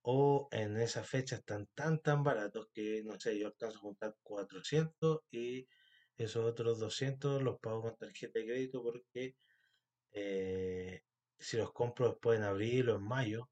O 0.02 0.48
en 0.52 0.78
esa 0.78 1.04
fecha 1.04 1.36
están 1.36 1.68
tan 1.76 2.00
tan 2.00 2.24
baratos 2.24 2.70
que, 2.74 3.04
no 3.04 3.20
sé, 3.20 3.38
yo 3.38 3.48
alcanzo 3.48 3.78
a 3.78 3.82
juntar 3.82 4.16
400 4.24 5.20
y 5.32 5.68
esos 6.18 6.46
otros 6.46 6.80
200 6.80 7.44
los 7.44 7.60
pago 7.60 7.82
con 7.82 7.98
tarjeta 7.98 8.40
de 8.40 8.46
crédito 8.46 8.82
porque 8.82 9.36
eh, 10.12 11.04
si 11.38 11.58
los 11.58 11.74
compro 11.74 12.10
después 12.10 12.40
en 12.40 12.46
abril 12.46 12.90
o 12.90 12.96
en 12.96 13.04
mayo, 13.04 13.50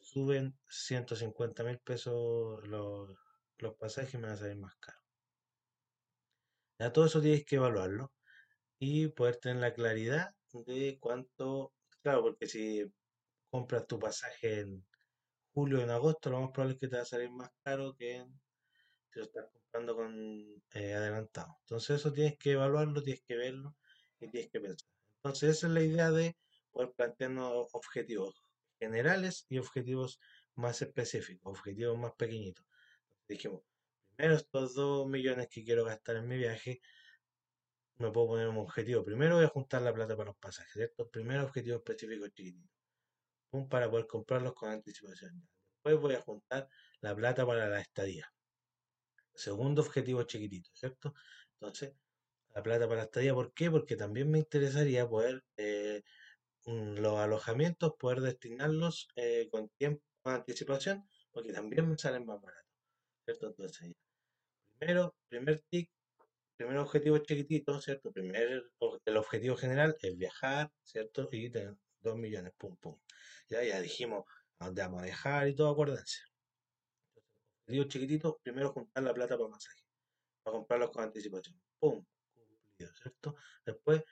suben 0.00 0.58
150 0.68 1.64
mil 1.64 1.78
pesos 1.78 2.66
los, 2.66 3.16
los 3.58 3.74
pasajes 3.76 4.14
me 4.14 4.26
van 4.26 4.32
a 4.32 4.36
salir 4.36 4.56
más 4.56 4.74
caros. 4.76 5.02
Ya 6.78 6.92
todo 6.92 7.06
eso 7.06 7.22
tienes 7.22 7.44
que 7.44 7.56
evaluarlo 7.56 8.12
y 8.78 9.08
poder 9.08 9.36
tener 9.36 9.58
la 9.58 9.72
claridad 9.72 10.34
de 10.62 10.98
cuánto, 11.00 11.72
claro, 12.02 12.22
porque 12.22 12.46
si 12.46 12.84
compras 13.50 13.86
tu 13.86 13.98
pasaje 13.98 14.60
en 14.60 14.86
julio 15.52 15.78
o 15.78 15.82
en 15.82 15.90
agosto, 15.90 16.30
lo 16.30 16.40
más 16.40 16.50
probable 16.50 16.74
es 16.74 16.80
que 16.80 16.88
te 16.88 16.96
va 16.96 17.02
a 17.02 17.06
salir 17.06 17.30
más 17.30 17.50
caro 17.62 17.94
que 17.96 18.24
si 19.10 19.18
lo 19.18 19.24
estás 19.24 19.46
comprando 19.52 19.96
con 19.96 20.62
eh, 20.74 20.94
adelantado. 20.94 21.56
Entonces 21.60 22.00
eso 22.00 22.12
tienes 22.12 22.38
que 22.38 22.52
evaluarlo, 22.52 23.02
tienes 23.02 23.22
que 23.22 23.36
verlo 23.36 23.76
y 24.20 24.28
tienes 24.28 24.50
que 24.50 24.60
pensar. 24.60 24.88
Entonces 25.16 25.56
esa 25.56 25.66
es 25.68 25.72
la 25.72 25.82
idea 25.82 26.10
de 26.10 26.36
poder 26.70 26.92
plantearnos 26.92 27.68
objetivos 27.72 28.42
generales 28.78 29.46
y 29.48 29.58
objetivos 29.58 30.18
más 30.54 30.82
específicos, 30.82 31.58
objetivos 31.58 31.98
más 31.98 32.12
pequeñitos. 32.14 32.66
Dijimos, 33.28 33.62
primero 34.16 34.36
estos 34.36 34.74
dos 34.74 35.06
millones 35.08 35.48
que 35.48 35.64
quiero 35.64 35.84
gastar 35.84 36.16
en 36.16 36.28
mi 36.28 36.36
viaje, 36.36 36.80
me 37.98 38.10
puedo 38.10 38.28
poner 38.28 38.48
un 38.48 38.58
objetivo. 38.58 39.04
Primero 39.04 39.36
voy 39.36 39.44
a 39.44 39.48
juntar 39.48 39.82
la 39.82 39.92
plata 39.94 40.16
para 40.16 40.30
los 40.30 40.38
pasajes, 40.38 40.72
¿cierto? 40.72 41.08
Primer 41.10 41.40
objetivo 41.40 41.76
específico 41.76 42.28
chiquitito. 42.28 42.68
para 43.70 43.90
poder 43.90 44.06
comprarlos 44.06 44.54
con 44.54 44.70
anticipación. 44.70 45.46
Después 45.76 46.00
voy 46.00 46.14
a 46.14 46.20
juntar 46.20 46.68
la 47.00 47.14
plata 47.14 47.46
para 47.46 47.68
la 47.68 47.80
estadía. 47.80 48.32
Segundo 49.34 49.82
objetivo 49.82 50.22
chiquitito, 50.24 50.70
¿cierto? 50.74 51.14
Entonces, 51.60 51.94
la 52.54 52.62
plata 52.62 52.86
para 52.86 52.98
la 52.98 53.04
estadía, 53.04 53.34
¿por 53.34 53.52
qué? 53.52 53.70
Porque 53.70 53.96
también 53.96 54.30
me 54.30 54.38
interesaría 54.38 55.08
poder 55.08 55.42
eh, 55.56 56.02
los 56.66 57.18
alojamientos, 57.18 57.94
poder 57.98 58.20
destinarlos 58.20 59.08
eh, 59.16 59.48
con 59.50 59.68
tiempo, 59.70 60.02
con 60.22 60.34
anticipación, 60.34 61.08
porque 61.32 61.52
también 61.52 61.88
me 61.88 61.98
salen 61.98 62.24
más 62.26 62.40
baratos, 62.40 62.70
¿cierto? 63.24 63.48
Entonces, 63.48 63.92
primero, 64.78 65.14
primer 65.28 65.62
tic, 65.68 65.90
primer 66.56 66.78
objetivo 66.78 67.18
chiquitito, 67.18 67.80
¿cierto? 67.80 68.12
Primer, 68.12 68.64
el 69.04 69.16
objetivo 69.16 69.56
general 69.56 69.96
es 70.00 70.16
viajar, 70.16 70.70
¿cierto? 70.82 71.28
Y 71.32 71.50
tener 71.50 71.74
2 72.00 72.16
millones, 72.16 72.52
pum, 72.56 72.76
pum. 72.76 72.98
Ya, 73.48 73.62
ya 73.62 73.80
dijimos 73.80 74.24
a 74.58 74.66
dónde 74.66 74.82
vamos 74.82 75.02
a 75.02 75.04
viajar 75.04 75.48
y 75.48 75.54
todo, 75.54 75.70
acuérdense. 75.70 76.20
objetivo 77.66 77.84
chiquitito, 77.88 78.40
primero 78.42 78.72
juntar 78.72 79.02
la 79.02 79.14
plata 79.14 79.36
para 79.36 79.48
masaje, 79.48 79.82
para 80.42 80.56
comprarlos 80.56 80.90
con 80.90 81.04
anticipación. 81.04 81.60
Pum, 81.78 82.04
cumplido, 82.34 82.94
¿cierto? 82.94 83.36
Después, 83.64 84.02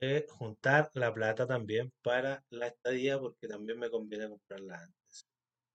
eh, 0.00 0.26
juntar 0.30 0.90
la 0.94 1.12
plata 1.12 1.46
también 1.46 1.92
para 2.02 2.44
la 2.50 2.68
estadía, 2.68 3.18
porque 3.18 3.48
también 3.48 3.78
me 3.78 3.90
conviene 3.90 4.28
comprarla 4.28 4.82
antes. 4.82 5.26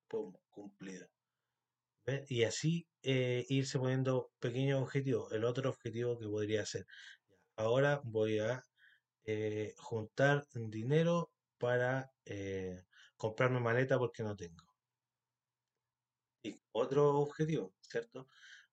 Pum, 0.07 0.33
cumplido. 0.49 1.07
Y 2.27 2.43
así 2.43 2.87
eh, 3.01 3.45
irse 3.49 3.79
poniendo 3.79 4.31
pequeños 4.39 4.81
objetivos. 4.81 5.31
El 5.31 5.43
otro 5.43 5.69
objetivo 5.69 6.19
que 6.19 6.27
podría 6.27 6.65
ser, 6.65 6.85
ahora 7.55 8.01
voy 8.03 8.39
a 8.39 8.65
eh, 9.25 9.73
juntar 9.77 10.45
dinero 10.53 11.31
para 11.57 12.11
eh, 12.25 12.83
comprarme 13.17 13.59
maleta 13.59 13.97
porque 13.97 14.23
no 14.23 14.35
tengo. 14.35 14.63
Y 16.43 16.59
otro 16.73 17.19
objetivo, 17.19 17.73
¿cierto? 17.81 18.27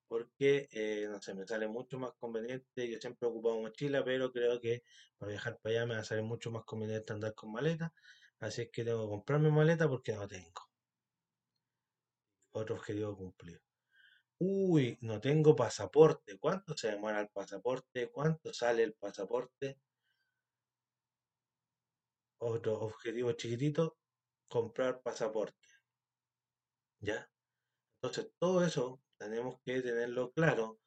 Porque, 0.08 0.68
no 1.10 1.22
sé, 1.22 1.34
me 1.34 1.46
sale 1.46 1.68
mucho 1.68 1.98
más 1.98 2.12
conveniente, 2.18 2.90
yo 2.90 2.98
siempre 3.00 3.26
he 3.26 3.30
ocupado 3.30 3.62
mochila, 3.62 4.04
pero 4.04 4.30
creo 4.30 4.60
que 4.60 4.82
para 5.16 5.30
viajar 5.30 5.58
para 5.62 5.74
allá 5.74 5.86
me 5.86 5.94
va 5.94 6.00
a 6.00 6.04
salir 6.04 6.24
mucho 6.24 6.50
más 6.50 6.64
conveniente 6.64 7.14
andar 7.14 7.34
con 7.34 7.50
maleta. 7.50 7.94
Así 8.40 8.62
es 8.62 8.70
que 8.70 8.84
tengo 8.84 9.04
que 9.04 9.10
comprarme 9.10 9.50
maleta 9.50 9.88
porque 9.88 10.12
no 10.12 10.28
tengo 10.28 10.71
otro 12.52 12.76
objetivo 12.76 13.16
cumplido. 13.16 13.60
Uy, 14.38 14.98
no 15.02 15.20
tengo 15.20 15.54
pasaporte. 15.54 16.38
¿Cuánto 16.38 16.76
se 16.76 16.90
demora 16.90 17.20
el 17.20 17.28
pasaporte? 17.28 18.10
¿Cuánto 18.10 18.52
sale 18.52 18.82
el 18.82 18.94
pasaporte? 18.94 19.78
Otro 22.38 22.80
objetivo 22.80 23.32
chiquitito, 23.32 23.98
comprar 24.48 25.00
pasaporte. 25.00 25.68
¿Ya? 27.00 27.30
Entonces, 27.96 28.32
todo 28.38 28.64
eso 28.64 29.00
tenemos 29.16 29.60
que 29.64 29.80
tenerlo 29.80 30.32
claro. 30.32 30.80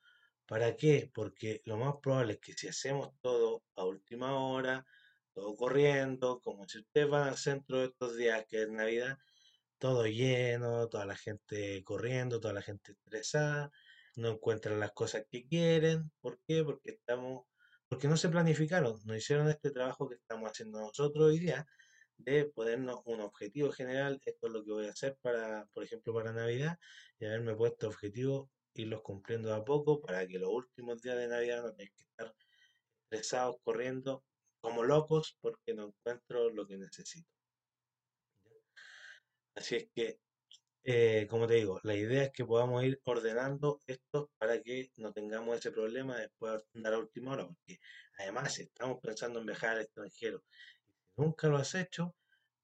¿Para 0.45 0.75
qué? 0.75 1.09
Porque 1.13 1.61
lo 1.65 1.77
más 1.77 1.95
probable 2.01 2.33
es 2.33 2.39
que 2.39 2.53
si 2.53 2.67
hacemos 2.67 3.13
todo 3.21 3.63
a 3.75 3.85
última 3.85 4.37
hora, 4.37 4.85
todo 5.33 5.55
corriendo, 5.55 6.39
como 6.41 6.67
si 6.67 6.79
usted 6.79 7.09
va 7.09 7.27
al 7.27 7.37
centro 7.37 7.79
de 7.79 7.85
estos 7.85 8.15
días 8.17 8.45
que 8.47 8.63
es 8.63 8.69
Navidad, 8.69 9.17
todo 9.77 10.05
lleno, 10.07 10.87
toda 10.89 11.05
la 11.05 11.15
gente 11.15 11.83
corriendo, 11.83 12.39
toda 12.39 12.53
la 12.53 12.61
gente 12.61 12.93
estresada, 12.93 13.71
no 14.15 14.29
encuentran 14.29 14.79
las 14.79 14.91
cosas 14.93 15.25
que 15.29 15.45
quieren. 15.45 16.11
¿Por 16.21 16.39
qué? 16.47 16.63
Porque 16.63 16.91
estamos, 16.91 17.45
porque 17.87 18.07
no 18.07 18.17
se 18.17 18.29
planificaron, 18.29 18.99
no 19.05 19.15
hicieron 19.15 19.49
este 19.49 19.71
trabajo 19.71 20.07
que 20.09 20.15
estamos 20.15 20.49
haciendo 20.49 20.79
nosotros 20.79 21.25
hoy 21.27 21.39
día 21.39 21.67
de 22.17 22.45
ponernos 22.45 23.01
un 23.05 23.21
objetivo 23.21 23.71
general, 23.71 24.21
esto 24.25 24.47
es 24.47 24.53
lo 24.53 24.63
que 24.63 24.71
voy 24.71 24.87
a 24.87 24.91
hacer 24.91 25.17
para, 25.21 25.67
por 25.73 25.83
ejemplo, 25.83 26.13
para 26.13 26.31
Navidad, 26.31 26.79
y 27.19 27.25
haberme 27.25 27.55
puesto 27.55 27.87
objetivos, 27.87 28.49
irlos 28.73 29.01
cumpliendo 29.01 29.53
a 29.53 29.63
poco 29.63 30.01
para 30.01 30.25
que 30.27 30.39
los 30.39 30.49
últimos 30.49 31.01
días 31.01 31.17
de 31.17 31.27
Navidad 31.27 31.63
no 31.63 31.73
tengan 31.73 31.93
que 31.95 32.03
estar 32.03 32.35
estresados 33.03 33.57
corriendo 33.63 34.23
como 34.59 34.83
locos 34.83 35.37
porque 35.41 35.73
no 35.73 35.87
encuentro 35.87 36.49
lo 36.49 36.65
que 36.67 36.77
necesito. 36.77 37.29
Así 39.55 39.75
es 39.75 39.89
que, 39.95 40.19
eh, 40.83 41.27
como 41.29 41.47
te 41.47 41.55
digo, 41.55 41.79
la 41.83 41.95
idea 41.95 42.23
es 42.25 42.31
que 42.31 42.45
podamos 42.45 42.83
ir 42.83 43.01
ordenando 43.05 43.79
esto 43.87 44.31
para 44.37 44.61
que 44.61 44.91
no 44.97 45.13
tengamos 45.13 45.57
ese 45.57 45.71
problema 45.71 46.17
después 46.19 46.53
de 46.53 46.79
andar 46.79 46.93
a 46.95 46.99
última 46.99 47.33
hora, 47.33 47.47
porque 47.47 47.79
además 48.19 48.53
si 48.55 48.63
estamos 48.63 48.99
pensando 49.01 49.39
en 49.39 49.47
viajar 49.47 49.71
al 49.77 49.81
extranjero 49.83 50.43
y 50.87 50.93
si 50.93 51.11
nunca 51.17 51.47
lo 51.49 51.57
has 51.57 51.75
hecho, 51.75 52.15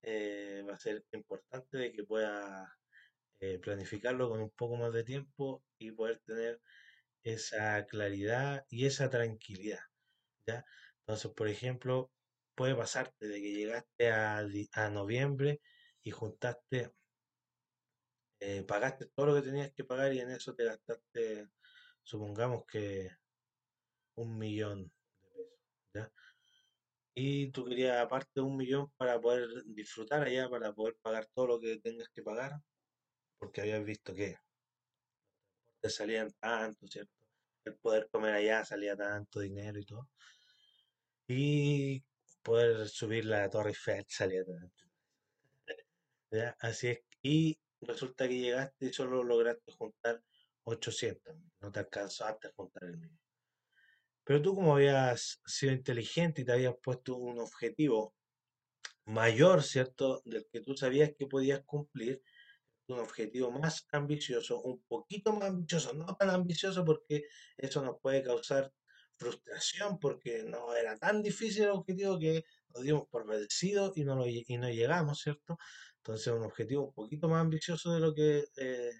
eh, 0.04 0.64
va 0.70 0.76
a 0.76 0.80
ser 0.80 1.06
importante 1.14 1.78
de 1.78 1.94
que 1.94 2.04
puedas 2.06 2.70
eh, 3.40 3.60
planificarlo 3.60 4.30
con 4.30 4.42
un 4.42 4.52
poco 4.52 4.76
más 4.78 4.94
de 4.94 5.04
tiempo 5.04 5.66
y 5.80 5.92
poder 5.92 6.22
tener 6.26 6.62
esa 7.24 7.86
claridad 7.88 8.66
y 8.70 8.86
esa 8.88 9.10
tranquilidad, 9.10 9.80
¿ya? 10.48 10.66
Entonces, 11.02 11.32
por 11.34 11.48
ejemplo, 11.48 12.12
puede 12.56 12.76
pasarte 12.76 13.28
de 13.28 13.42
que 13.42 13.54
llegaste 13.54 14.12
a, 14.12 14.40
a 14.74 14.90
noviembre 14.90 15.62
y 16.04 16.12
juntaste, 16.12 16.94
eh, 18.40 18.64
pagaste 18.64 19.08
todo 19.08 19.28
lo 19.28 19.36
que 19.36 19.42
tenías 19.42 19.72
que 19.74 19.84
pagar 19.84 20.14
y 20.14 20.20
en 20.20 20.32
eso 20.32 20.56
te 20.56 20.66
gastaste, 20.66 21.50
supongamos 22.02 22.66
que 22.66 23.10
un 24.16 24.38
millón 24.38 24.92
de 25.22 26.02
pesos. 26.02 26.12
Y 27.14 27.52
tú 27.52 27.66
querías 27.66 27.98
aparte 27.98 28.40
un 28.40 28.56
millón 28.56 28.90
para 28.98 29.20
poder 29.20 29.48
disfrutar 29.66 30.24
allá, 30.24 30.50
para 30.50 30.74
poder 30.74 30.98
pagar 31.02 31.28
todo 31.34 31.48
lo 31.48 31.60
que 31.60 31.78
tengas 31.80 32.10
que 32.10 32.24
pagar, 32.24 32.60
porque 33.38 33.62
habías 33.62 33.84
visto 33.84 34.14
que 34.16 34.38
te 35.82 35.90
salían 35.90 36.32
tanto, 36.40 36.88
¿cierto? 36.88 37.14
El 37.66 37.76
poder 37.76 38.10
comer 38.10 38.34
allá 38.34 38.64
salía 38.64 38.96
tanto 38.96 39.40
dinero 39.40 39.80
y 39.80 39.86
todo. 39.86 40.10
Y 41.28 42.04
poder 42.42 42.88
subir 42.88 43.26
la 43.26 43.50
Torre 43.50 43.70
Eiffel 43.70 44.06
salía 44.08 44.44
tanto. 44.46 44.91
¿Ya? 46.32 46.56
Así 46.60 46.88
es. 46.88 47.00
Y 47.22 47.60
resulta 47.82 48.28
que 48.28 48.40
llegaste 48.40 48.88
y 48.88 48.94
solo 48.94 49.24
lograste 49.24 49.72
juntar 49.74 50.24
800. 50.64 51.36
No 51.60 51.72
te 51.72 51.80
alcanzaste 51.80 52.48
a 52.48 52.52
juntar 52.56 52.84
el 52.86 52.98
millón. 52.98 53.20
Pero 54.24 54.42
tú 54.42 54.56
como 54.56 54.76
habías 54.76 55.42
sido 55.46 55.74
inteligente 55.74 56.42
y 56.42 56.46
te 56.46 56.52
habías 56.52 56.76
puesto 56.82 57.16
un 57.16 57.40
objetivo 57.40 58.16
mayor, 59.06 59.64
¿cierto? 59.64 60.22
Del 60.26 60.48
que 60.52 60.62
tú 60.62 60.76
sabías 60.76 61.12
que 61.18 61.28
podías 61.28 61.64
cumplir, 61.66 62.22
un 62.88 63.00
objetivo 63.00 63.52
más 63.52 63.88
ambicioso, 63.92 64.62
un 64.62 64.82
poquito 64.84 65.34
más 65.34 65.50
ambicioso, 65.50 65.94
no 65.94 66.16
tan 66.16 66.30
ambicioso 66.30 66.84
porque 66.86 67.24
eso 67.58 67.82
nos 67.84 68.00
puede 68.02 68.22
causar 68.24 68.72
frustración 69.16 70.00
porque 70.00 70.44
no 70.44 70.76
era 70.76 70.98
tan 70.98 71.22
difícil 71.22 71.64
el 71.64 71.70
objetivo 71.72 72.20
que 72.20 72.44
nos 72.70 72.84
dimos 72.84 73.08
por 73.08 73.28
vencidos 73.28 73.96
y 73.98 74.04
no, 74.04 74.16
lo 74.16 74.28
y 74.28 74.44
no 74.58 74.70
llegamos, 74.70 75.22
¿cierto? 75.22 75.58
Entonces 76.02 76.34
un 76.34 76.44
objetivo 76.44 76.88
un 76.88 76.94
poquito 76.94 77.30
más 77.30 77.42
ambicioso 77.42 77.94
de 77.94 78.00
lo 78.00 78.14
que 78.14 78.46
eh, 78.58 78.92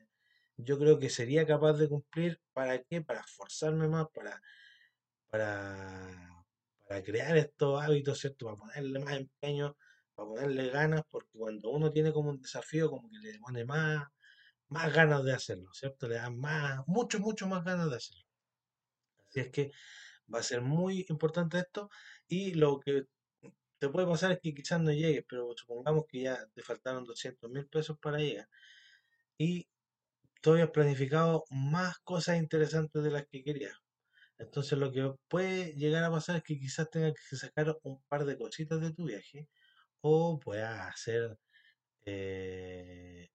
yo 0.58 0.78
creo 0.78 1.00
que 1.00 1.10
sería 1.10 1.46
capaz 1.48 1.74
de 1.74 1.90
cumplir. 1.90 2.40
¿Para 2.54 2.84
qué? 2.84 3.02
Para 3.02 3.22
esforzarme 3.22 3.88
más, 3.88 4.08
para, 4.14 4.40
para, 5.30 6.46
para 6.88 7.04
crear 7.04 7.38
estos 7.38 7.82
hábitos, 7.82 8.20
¿cierto? 8.20 8.46
Para 8.46 8.58
ponerle 8.58 9.00
más 9.00 9.16
empeño, 9.18 9.76
para 10.14 10.28
ponerle 10.30 10.70
ganas, 10.70 11.02
porque 11.10 11.30
cuando 11.38 11.72
uno 11.72 11.92
tiene 11.92 12.14
como 12.14 12.30
un 12.30 12.42
desafío, 12.42 12.90
como 12.92 13.10
que 13.10 13.18
le 13.18 13.40
pone 13.40 13.66
más, 13.66 14.08
más 14.70 14.94
ganas 14.94 15.24
de 15.24 15.34
hacerlo, 15.34 15.72
¿cierto? 15.74 16.08
Le 16.08 16.16
dan 16.16 16.38
más, 16.40 16.82
mucho, 16.88 17.20
mucho 17.20 17.48
más 17.48 17.64
ganas 17.64 17.90
de 17.90 17.96
hacerlo. 17.98 18.24
Así 19.30 19.40
es 19.40 19.50
que 19.52 19.72
va 20.34 20.40
a 20.40 20.44
ser 20.44 20.62
muy 20.62 21.06
importante 21.10 21.60
esto 21.60 21.90
y 22.28 22.54
lo 22.54 22.80
que 22.80 23.06
te 23.82 23.90
puede 23.90 24.06
pasar 24.08 24.40
que 24.40 24.54
quizás 24.54 24.80
no 24.80 24.92
llegues, 24.92 25.26
pero 25.28 25.54
supongamos 25.58 26.06
que 26.08 26.22
ya 26.22 26.48
te 26.54 26.62
faltaron 26.62 27.04
doscientos 27.04 27.50
mil 27.50 27.68
pesos 27.68 27.98
para 28.00 28.20
llegar 28.20 28.48
y 29.40 29.68
tú 30.42 30.52
habías 30.54 30.70
planificado 30.72 31.46
más 31.50 31.98
cosas 32.00 32.38
interesantes 32.38 33.04
de 33.04 33.12
las 33.12 33.26
que 33.28 33.44
querías. 33.44 33.76
Entonces 34.38 34.78
lo 34.78 34.92
que 34.92 35.12
puede 35.28 35.74
llegar 35.76 36.04
a 36.04 36.12
pasar 36.12 36.38
es 36.38 36.44
que 36.44 36.60
quizás 36.60 36.92
tengas 36.92 37.14
que 37.14 37.36
sacar 37.36 37.76
un 37.84 38.02
par 38.04 38.26
de 38.26 38.38
cositas 38.38 38.82
de 38.82 38.94
tu 38.94 39.06
viaje 39.06 39.48
o 40.02 40.40
puedas 40.40 40.80
hacer 40.94 41.38
eh, 42.06 43.30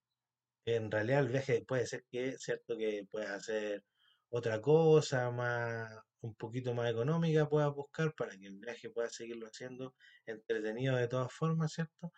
en 0.67 0.91
realidad 0.93 1.21
el 1.21 1.29
viaje 1.29 1.65
puede 1.67 1.87
ser 1.87 2.05
que, 2.11 2.38
cierto, 2.38 2.76
que 2.76 3.05
puedas 3.11 3.33
hacer 3.33 3.85
otra 4.30 4.61
cosa 4.61 5.30
más, 5.30 5.90
un 6.20 6.35
poquito 6.35 6.74
más 6.74 6.90
económica, 6.90 7.48
puedas 7.48 7.72
buscar 7.74 8.14
para 8.14 8.37
que 8.38 8.46
el 8.46 8.59
viaje 8.59 8.90
pueda 8.90 9.09
seguirlo 9.11 9.46
haciendo 9.46 9.94
entretenido 10.27 10.96
de 10.96 11.09
todas 11.09 11.33
formas, 11.33 11.72
¿cierto? 11.72 12.12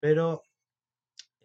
Pero 0.00 0.42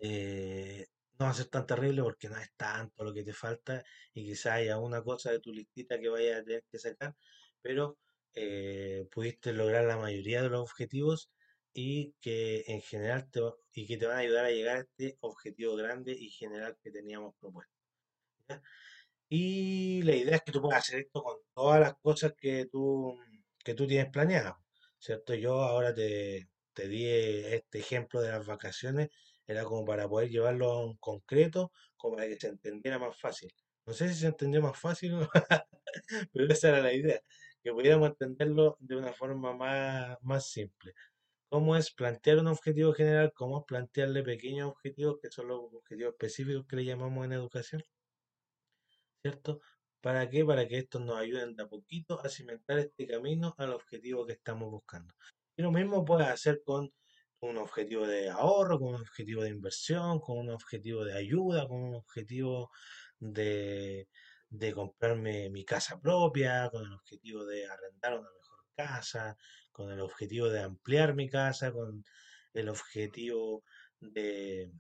eh, 0.01 0.85
no 1.19 1.25
va 1.25 1.31
a 1.31 1.33
ser 1.33 1.47
tan 1.47 1.65
terrible 1.65 2.01
porque 2.03 2.29
no 2.29 2.37
es 2.37 2.49
tanto 2.55 3.03
lo 3.03 3.13
que 3.13 3.23
te 3.23 3.33
falta 3.33 3.83
y 4.13 4.25
quizá 4.25 4.55
haya 4.55 4.77
una 4.79 5.03
cosa 5.03 5.31
de 5.31 5.39
tu 5.39 5.51
listita 5.51 5.99
que 5.99 6.09
vayas 6.09 6.41
a 6.41 6.43
tener 6.43 6.63
que 6.71 6.79
sacar, 6.79 7.15
pero 7.61 7.97
eh, 8.33 9.07
pudiste 9.11 9.53
lograr 9.53 9.85
la 9.85 9.97
mayoría 9.97 10.41
de 10.41 10.49
los 10.49 10.61
objetivos 10.61 11.31
y 11.73 12.13
que 12.21 12.63
en 12.67 12.81
general 12.81 13.29
te, 13.31 13.41
y 13.73 13.87
que 13.87 13.97
te 13.97 14.05
van 14.07 14.17
a 14.17 14.19
ayudar 14.21 14.45
a 14.45 14.51
llegar 14.51 14.77
a 14.77 14.81
este 14.81 15.17
objetivo 15.21 15.75
grande 15.75 16.13
y 16.13 16.29
general 16.29 16.77
que 16.83 16.91
teníamos 16.91 17.35
propuesto. 17.39 17.73
Y 19.29 20.01
la 20.03 20.15
idea 20.15 20.37
es 20.37 20.41
que 20.43 20.51
tú 20.51 20.61
puedas 20.61 20.79
hacer 20.79 21.01
esto 21.01 21.21
con 21.23 21.37
todas 21.53 21.79
las 21.79 21.93
cosas 22.01 22.33
que 22.37 22.65
tú, 22.65 23.15
que 23.63 23.75
tú 23.75 23.85
tienes 23.87 24.11
planeadas, 24.11 24.55
¿cierto? 24.97 25.35
Yo 25.35 25.61
ahora 25.61 25.93
te, 25.93 26.49
te 26.73 26.87
di 26.87 27.05
este 27.07 27.79
ejemplo 27.79 28.21
de 28.21 28.31
las 28.31 28.45
vacaciones, 28.45 29.09
era 29.45 29.63
como 29.65 29.85
para 29.85 30.07
poder 30.09 30.29
llevarlo 30.29 30.71
a 30.71 30.85
un 30.85 30.97
concreto, 30.97 31.71
como 31.97 32.15
para 32.15 32.27
que 32.27 32.39
se 32.39 32.47
entendiera 32.47 32.97
más 32.99 33.19
fácil. 33.19 33.53
No 33.85 33.93
sé 33.93 34.09
si 34.09 34.15
se 34.15 34.27
entendió 34.27 34.61
más 34.61 34.79
fácil, 34.79 35.13
pero 36.33 36.45
esa 36.51 36.69
era 36.69 36.81
la 36.81 36.93
idea, 36.93 37.21
que 37.63 37.71
pudiéramos 37.71 38.09
entenderlo 38.09 38.77
de 38.79 38.95
una 38.95 39.13
forma 39.13 39.53
más, 39.55 40.17
más 40.21 40.49
simple. 40.49 40.93
¿Cómo 41.49 41.75
es 41.75 41.91
plantear 41.91 42.39
un 42.39 42.47
objetivo 42.47 42.93
general? 42.93 43.33
¿Cómo 43.35 43.59
es 43.59 43.65
plantearle 43.67 44.23
pequeños 44.23 44.69
objetivos 44.69 45.17
que 45.21 45.31
son 45.31 45.49
los 45.49 45.73
objetivos 45.73 46.13
específicos 46.13 46.65
que 46.67 46.75
le 46.77 46.85
llamamos 46.85 47.25
en 47.25 47.33
educación? 47.33 47.83
¿Cierto? 49.21 49.61
¿Para 50.01 50.29
qué? 50.29 50.45
Para 50.45 50.67
que 50.67 50.77
estos 50.77 51.01
nos 51.01 51.17
ayuden 51.17 51.55
de 51.55 51.63
a 51.63 51.67
poquito 51.67 52.19
a 52.23 52.29
cimentar 52.29 52.79
este 52.79 53.07
camino 53.07 53.53
al 53.57 53.73
objetivo 53.73 54.25
que 54.25 54.33
estamos 54.33 54.69
buscando. 54.71 55.13
Y 55.57 55.61
lo 55.61 55.71
mismo 55.71 56.05
puedes 56.05 56.27
hacer 56.27 56.61
con 56.63 56.91
un 57.41 57.57
objetivo 57.57 58.07
de 58.07 58.29
ahorro, 58.29 58.79
con 58.79 58.89
un 58.95 59.01
objetivo 59.01 59.43
de 59.43 59.49
inversión, 59.49 60.19
con 60.19 60.37
un 60.37 60.49
objetivo 60.49 61.03
de 61.03 61.17
ayuda, 61.17 61.67
con 61.67 61.81
un 61.81 61.95
objetivo 61.95 62.71
de, 63.19 64.07
de 64.49 64.73
comprarme 64.73 65.49
mi 65.49 65.65
casa 65.65 65.99
propia, 65.99 66.69
con 66.71 66.85
el 66.85 66.93
objetivo 66.93 67.45
de 67.45 67.65
arrendar 67.67 68.19
una 68.19 68.29
mejor 68.31 68.65
casa, 68.75 69.37
con 69.71 69.91
el 69.91 69.99
objetivo 69.99 70.49
de 70.49 70.61
ampliar 70.61 71.13
mi 71.15 71.29
casa, 71.29 71.71
con 71.71 72.03
el 72.53 72.69
objetivo 72.69 73.63
de 73.99 74.71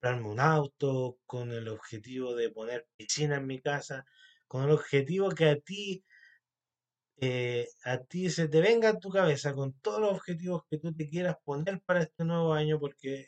comprarme 0.00 0.28
un 0.30 0.40
auto, 0.40 1.18
con 1.26 1.52
el 1.52 1.68
objetivo 1.68 2.34
de 2.34 2.50
poner 2.50 2.86
piscina 2.96 3.36
en 3.36 3.46
mi 3.46 3.60
casa, 3.60 4.06
con 4.48 4.64
el 4.64 4.70
objetivo 4.70 5.30
que 5.30 5.50
a 5.50 5.56
ti, 5.60 6.04
eh, 7.20 7.68
a 7.84 7.98
ti 7.98 8.30
se 8.30 8.48
te 8.48 8.60
venga 8.62 8.90
a 8.90 8.98
tu 8.98 9.10
cabeza 9.10 9.52
con 9.54 9.74
todos 9.80 10.00
los 10.00 10.12
objetivos 10.12 10.62
que 10.70 10.78
tú 10.78 10.94
te 10.94 11.08
quieras 11.08 11.36
poner 11.44 11.82
para 11.82 12.02
este 12.02 12.24
nuevo 12.24 12.54
año, 12.54 12.78
porque 12.80 13.26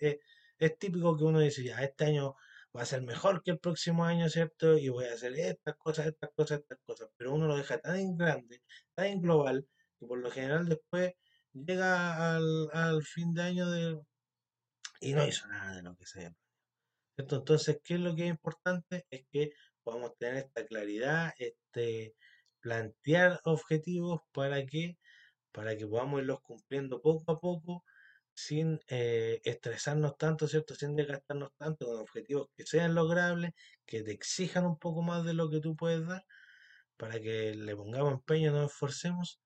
es, 0.58 0.78
típico 0.78 1.16
que 1.16 1.24
uno 1.24 1.40
dice, 1.40 1.62
ya, 1.64 1.82
este 1.82 2.06
año 2.06 2.36
va 2.74 2.82
a 2.82 2.86
ser 2.86 3.02
mejor 3.02 3.42
que 3.42 3.50
el 3.52 3.58
próximo 3.58 4.04
año, 4.04 4.28
¿cierto? 4.30 4.78
Y 4.78 4.88
voy 4.88 5.06
a 5.06 5.14
hacer 5.14 5.34
estas 5.38 5.76
cosas, 5.76 6.06
estas 6.06 6.30
cosas, 6.34 6.60
estas 6.60 6.78
cosas, 6.86 7.08
pero 7.16 7.34
uno 7.34 7.46
lo 7.46 7.56
deja 7.56 7.78
tan 7.78 7.96
en 7.96 8.16
grande, 8.16 8.62
tan 8.94 9.06
en 9.06 9.20
global, 9.20 9.66
que 9.98 10.06
por 10.06 10.18
lo 10.20 10.30
general 10.30 10.68
después 10.68 11.12
llega 11.52 12.34
al, 12.36 12.70
al 12.72 13.02
fin 13.04 13.34
de 13.34 13.42
año 13.42 13.70
de, 13.70 14.00
y 15.00 15.12
no 15.14 15.26
hizo 15.26 15.46
nada 15.48 15.76
de 15.76 15.82
lo 15.82 15.96
que 15.96 16.06
se 16.06 16.20
Entonces, 17.30 17.80
¿qué 17.84 17.94
es 17.94 18.00
lo 18.00 18.14
que 18.14 18.24
es 18.24 18.30
importante? 18.30 19.06
Es 19.10 19.24
que 19.30 19.50
podamos 19.82 20.16
tener 20.18 20.36
esta 20.38 20.66
claridad, 20.66 21.32
este 21.38 22.14
plantear 22.60 23.40
objetivos 23.44 24.20
para 24.32 24.64
que, 24.66 24.96
para 25.52 25.76
que 25.76 25.86
podamos 25.86 26.20
irlos 26.22 26.40
cumpliendo 26.42 27.02
poco 27.02 27.32
a 27.32 27.40
poco, 27.40 27.84
sin 28.34 28.80
eh, 28.88 29.40
estresarnos 29.44 30.16
tanto, 30.16 30.48
¿cierto? 30.48 30.74
Sin 30.74 30.96
desgastarnos 30.96 31.50
tanto, 31.58 31.86
con 31.86 31.98
objetivos 32.00 32.48
que 32.56 32.64
sean 32.66 32.94
logrables, 32.94 33.52
que 33.86 34.02
te 34.02 34.12
exijan 34.12 34.64
un 34.66 34.78
poco 34.78 35.02
más 35.02 35.24
de 35.24 35.34
lo 35.34 35.50
que 35.50 35.60
tú 35.60 35.76
puedes 35.76 36.06
dar, 36.06 36.24
para 36.96 37.20
que 37.20 37.54
le 37.54 37.76
pongamos 37.76 38.12
empeño, 38.12 38.52
nos 38.52 38.72
esforcemos 38.72 39.40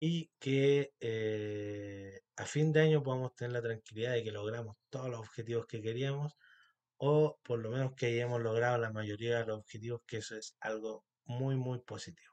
y 0.00 0.30
que 0.40 0.92
eh, 1.00 2.20
a 2.36 2.46
fin 2.46 2.72
de 2.72 2.80
año 2.82 3.02
podamos 3.02 3.34
tener 3.36 3.52
la 3.52 3.62
tranquilidad 3.62 4.12
de 4.14 4.24
que 4.24 4.32
logramos 4.32 4.76
todos 4.90 5.10
los 5.10 5.20
objetivos 5.20 5.66
que 5.66 5.82
queríamos 5.82 6.34
o 7.04 7.36
por 7.42 7.58
lo 7.58 7.70
menos 7.70 7.94
que 7.96 8.06
hayamos 8.06 8.40
logrado 8.40 8.78
la 8.78 8.92
mayoría 8.92 9.40
de 9.40 9.46
los 9.46 9.58
objetivos, 9.58 10.02
que 10.06 10.18
eso 10.18 10.36
es 10.36 10.56
algo 10.60 11.04
muy, 11.24 11.56
muy 11.56 11.80
positivo. 11.80 12.32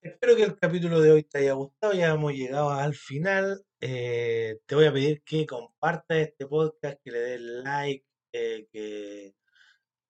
Espero 0.00 0.36
que 0.36 0.44
el 0.44 0.56
capítulo 0.56 1.00
de 1.00 1.10
hoy 1.10 1.24
te 1.24 1.38
haya 1.38 1.54
gustado, 1.54 1.94
ya 1.94 2.10
hemos 2.14 2.32
llegado 2.32 2.70
al 2.70 2.94
final. 2.94 3.60
Eh, 3.80 4.60
te 4.66 4.76
voy 4.76 4.84
a 4.84 4.92
pedir 4.92 5.20
que 5.24 5.46
compartas 5.46 6.18
este 6.18 6.46
podcast, 6.46 6.96
que 7.02 7.10
le 7.10 7.18
des 7.18 7.40
like, 7.40 8.06
eh, 8.32 8.68
que 8.70 9.34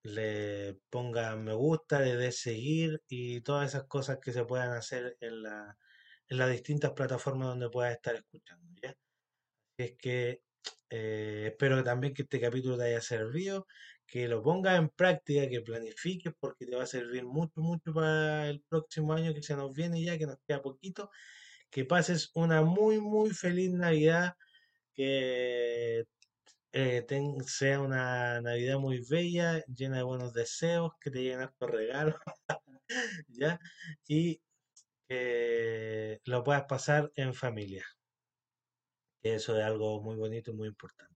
le 0.03 0.79
pongas 0.91 1.39
me 1.39 1.55
gusta, 1.55 2.01
le 2.01 2.17
des 2.17 2.39
seguir 2.39 3.01
y 3.09 3.41
todas 3.41 3.71
esas 3.71 3.85
cosas 3.85 4.19
que 4.21 4.35
se 4.35 4.45
puedan 4.45 4.73
hacer 4.73 5.17
en 5.21 5.43
la, 5.43 5.79
en 6.29 6.37
las 6.37 6.51
distintas 6.51 6.93
plataformas 6.93 7.49
donde 7.49 7.71
puedas 7.71 7.95
estar 7.95 8.17
escuchando. 8.17 8.67
Es 9.79 9.97
que 9.97 10.43
eh, 10.91 11.49
espero 11.49 11.83
también 11.85 12.15
que 12.15 12.23
este 12.23 12.41
capítulo 12.41 12.79
te 12.79 12.85
haya 12.85 13.01
servido, 13.01 13.67
que 14.07 14.29
lo 14.29 14.43
pongas 14.43 14.79
en 14.79 14.89
práctica, 14.91 15.49
que 15.49 15.61
planifiques, 15.61 16.33
porque 16.39 16.67
te 16.67 16.77
va 16.77 16.85
a 16.85 16.87
servir 16.87 17.25
mucho, 17.25 17.61
mucho 17.61 17.93
para 17.93 18.49
el 18.49 18.63
próximo 18.69 19.13
año 19.13 19.35
que 19.35 19.43
se 19.43 19.57
nos 19.57 19.73
viene 19.73 20.03
ya, 20.03 20.19
que 20.19 20.27
nos 20.27 20.39
queda 20.47 20.63
poquito. 20.63 21.11
Que 21.71 21.85
pases 21.85 22.31
una 22.35 22.63
muy, 22.63 23.01
muy 23.01 23.31
feliz 23.31 23.73
Navidad, 23.73 24.35
que 24.95 26.05
eh, 26.73 27.07
sea 27.47 27.81
una 27.81 28.41
Navidad 28.41 28.79
muy 28.79 29.05
bella, 29.09 29.65
llena 29.67 29.99
de 29.99 30.03
buenos 30.05 30.33
deseos, 30.35 30.93
que 31.01 31.11
te 31.11 31.21
lleguen 31.23 31.43
estos 31.43 31.71
regalos, 31.71 32.15
¿ya? 33.29 33.59
Y 34.09 34.41
que 35.09 36.21
lo 36.25 36.45
puedas 36.45 36.65
pasar 36.65 37.11
en 37.17 37.35
familia. 37.35 37.85
Eso 39.35 39.57
es 39.57 39.65
algo 39.65 40.01
muy 40.01 40.17
bonito 40.17 40.51
y 40.51 40.55
muy 40.55 40.69
importante. 40.69 41.15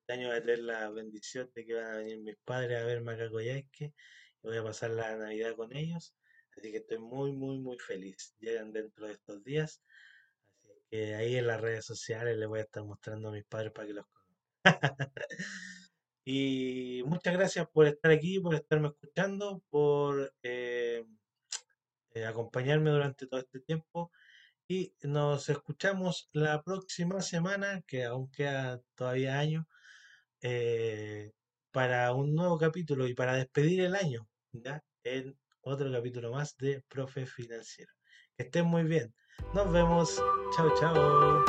Este 0.00 0.12
año 0.12 0.28
voy 0.28 0.36
a 0.36 0.40
tener 0.40 0.60
la 0.60 0.90
bendición 0.90 1.50
de 1.54 1.64
que 1.64 1.74
van 1.74 1.86
a 1.86 1.96
venir 1.96 2.20
mis 2.20 2.36
padres 2.44 2.80
a 2.80 2.84
verme 2.84 3.12
a 3.12 3.18
Cacoyasque 3.18 3.92
y 4.42 4.46
voy 4.46 4.56
a 4.58 4.62
pasar 4.62 4.90
la 4.90 5.16
Navidad 5.16 5.56
con 5.56 5.74
ellos. 5.74 6.14
Así 6.56 6.70
que 6.70 6.78
estoy 6.78 6.98
muy, 6.98 7.32
muy, 7.32 7.58
muy 7.58 7.78
feliz. 7.78 8.34
Llegan 8.38 8.72
dentro 8.72 9.06
de 9.06 9.14
estos 9.14 9.42
días. 9.44 9.82
Así 10.62 10.80
que 10.90 11.14
ahí 11.14 11.36
en 11.36 11.46
las 11.46 11.60
redes 11.60 11.84
sociales 11.84 12.36
les 12.36 12.48
voy 12.48 12.60
a 12.60 12.62
estar 12.62 12.84
mostrando 12.84 13.28
a 13.28 13.32
mis 13.32 13.44
padres 13.44 13.72
para 13.72 13.86
que 13.86 13.94
los 13.94 14.06
y 16.24 17.02
muchas 17.06 17.34
gracias 17.34 17.66
por 17.72 17.86
estar 17.86 18.10
aquí, 18.10 18.40
por 18.40 18.54
estarme 18.54 18.88
escuchando, 18.88 19.62
por 19.70 20.34
eh, 20.42 21.04
eh, 22.14 22.24
acompañarme 22.24 22.90
durante 22.90 23.26
todo 23.26 23.40
este 23.40 23.60
tiempo. 23.60 24.10
Y 24.68 24.94
nos 25.02 25.48
escuchamos 25.48 26.28
la 26.32 26.62
próxima 26.62 27.20
semana, 27.20 27.82
que 27.86 28.04
aún 28.04 28.30
queda 28.30 28.80
todavía 28.96 29.38
año, 29.38 29.68
eh, 30.40 31.32
para 31.70 32.12
un 32.12 32.34
nuevo 32.34 32.58
capítulo 32.58 33.06
y 33.06 33.14
para 33.14 33.36
despedir 33.36 33.82
el 33.82 33.94
año, 33.94 34.28
¿ya? 34.52 34.82
En 35.04 35.38
otro 35.60 35.90
capítulo 35.92 36.32
más 36.32 36.56
de 36.56 36.82
Profe 36.88 37.26
Financiero. 37.26 37.92
Que 38.36 38.44
estén 38.44 38.66
muy 38.66 38.82
bien. 38.84 39.14
Nos 39.54 39.70
vemos. 39.72 40.22
Chao, 40.56 40.74
chao. 40.78 41.44